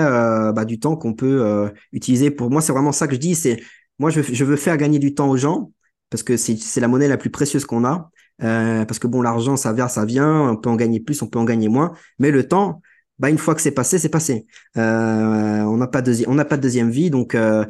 [0.53, 2.31] bah, du temps qu'on peut utiliser.
[2.31, 3.61] Pour moi, c'est vraiment ça que je dis, c'est
[4.02, 5.72] moi, je, veux faire gagner du temps aux gens
[6.10, 8.10] parce que c'est la monnaie la plus précieuse qu'on a.
[8.41, 10.49] Euh, parce que bon, l'argent, ça vient, ça vient.
[10.49, 11.93] On peut en gagner plus, on peut en gagner moins.
[12.18, 12.82] Mais le temps,
[13.20, 14.47] bah, une fois que c'est passé, c'est passé.
[14.76, 17.12] Euh, on n'a pas, de, deuxième vie.
[17.12, 17.64] Donc, euh,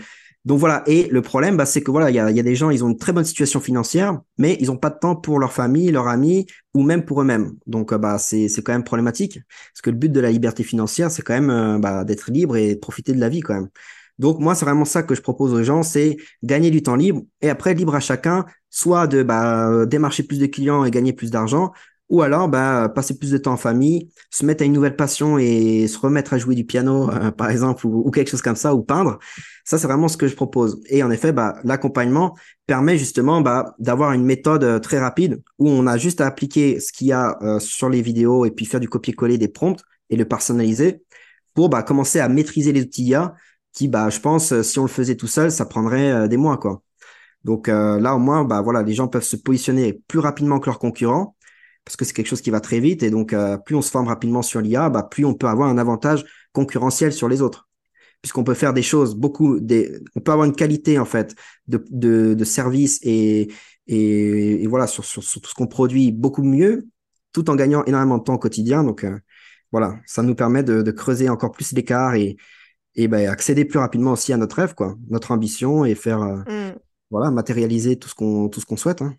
[0.45, 0.83] donc voilà.
[0.87, 2.97] Et le problème, bah, c'est que voilà, il y a, des gens, ils ont une
[2.97, 6.45] très bonne situation financière, mais ils n'ont pas de temps pour leur famille, leurs amis
[6.73, 7.51] ou même pour eux-mêmes.
[7.67, 9.41] Donc, bah, c'est quand même problématique.
[9.73, 12.77] Parce que le but de la liberté financière, c'est quand même bah, d'être libre et
[12.77, 13.67] profiter de la vie quand même.
[14.19, 17.21] Donc moi, c'est vraiment ça que je propose aux gens, c'est gagner du temps libre
[17.41, 21.31] et après libre à chacun, soit de bah, démarcher plus de clients et gagner plus
[21.31, 21.71] d'argent,
[22.11, 25.37] ou alors bah, passer plus de temps en famille, se mettre à une nouvelle passion
[25.37, 28.75] et se remettre à jouer du piano, euh, par exemple, ou, quelque chose comme ça,
[28.75, 29.17] ou peindre.
[29.63, 30.81] Ça, c'est vraiment ce que je propose.
[30.89, 32.35] Et en effet, bah, l'accompagnement
[32.67, 36.81] permet justement bah, d'avoir une méthode euh, très rapide où on a juste à appliquer
[36.81, 39.81] ce qu'il y a euh, sur les vidéos et puis faire du copier-coller des prompts
[40.09, 41.03] et le personnaliser
[41.53, 43.35] pour bah, commencer à maîtriser les outils IA
[43.73, 46.37] qui, bah, je pense, euh, si on le faisait tout seul, ça prendrait euh, des
[46.37, 46.83] mois, quoi.
[47.43, 50.67] Donc euh, là, au moins, bah voilà, les gens peuvent se positionner plus rapidement que
[50.67, 51.35] leurs concurrents.
[51.85, 53.03] parce que c'est quelque chose qui va très vite.
[53.03, 55.77] Et donc, plus on se forme rapidement sur l'IA, bah, plus on peut avoir un
[55.79, 57.69] avantage concurrentiel sur les autres.
[58.21, 61.35] Puisqu'on peut faire des choses, beaucoup, des, on peut avoir une qualité, en fait,
[61.67, 63.51] de, de, de service et,
[63.87, 66.87] et, voilà, sur, sur, tout ce qu'on produit beaucoup mieux,
[67.33, 68.83] tout en gagnant énormément de temps au quotidien.
[68.83, 69.05] Donc,
[69.71, 72.37] voilà, ça nous permet de, de creuser encore plus l'écart et,
[72.95, 76.71] et ben, accéder plus rapidement aussi à notre rêve, quoi, notre ambition et faire, euh,
[76.71, 76.75] mm.
[77.09, 79.01] voilà, matérialiser tout ce qu'on, tout ce qu'on souhaite.
[79.01, 79.15] Hein.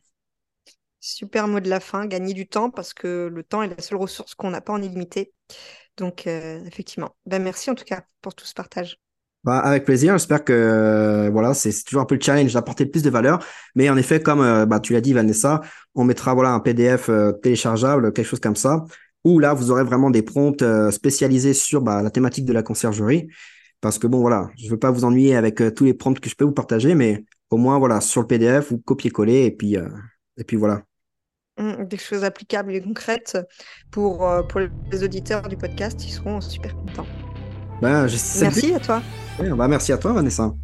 [1.04, 3.98] Super mot de la fin, gagner du temps parce que le temps est la seule
[3.98, 5.32] ressource qu'on n'a pas en illimité.
[5.96, 8.98] Donc, euh, effectivement, ben, merci en tout cas pour tout ce partage.
[9.44, 10.12] Bah, avec plaisir.
[10.12, 13.44] J'espère que euh, voilà, c'est toujours un peu le challenge d'apporter plus de valeur.
[13.74, 15.60] Mais en effet, comme euh, bah, tu l'as dit, Vanessa,
[15.96, 17.10] on mettra voilà un PDF
[17.42, 18.84] téléchargeable, quelque chose comme ça,
[19.24, 20.62] où là vous aurez vraiment des prompts
[20.92, 23.26] spécialisés sur bah, la thématique de la conciergerie.
[23.82, 26.34] Parce que bon voilà, je veux pas vous ennuyer avec tous les prompts que je
[26.34, 29.76] peux vous partager, mais au moins voilà sur le PDF ou copier-coller et puis
[30.38, 30.82] et puis voilà.
[31.58, 33.36] Mmh, des choses applicables et concrètes
[33.90, 34.60] pour, euh, pour
[34.90, 36.02] les auditeurs du podcast.
[36.04, 37.06] Ils seront super contents.
[37.82, 38.06] Ben,
[38.40, 39.02] merci à toi.
[39.38, 40.54] bah, merci à toi, Vanessa.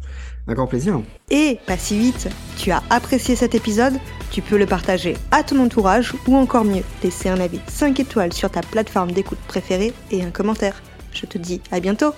[0.47, 0.99] Un grand plaisir.
[1.29, 3.93] Et pas si vite, tu as apprécié cet épisode
[4.31, 8.33] Tu peux le partager à ton entourage ou encore mieux, laisser un avis 5 étoiles
[8.33, 10.81] sur ta plateforme d'écoute préférée et un commentaire.
[11.13, 12.13] Je te dis à bientôt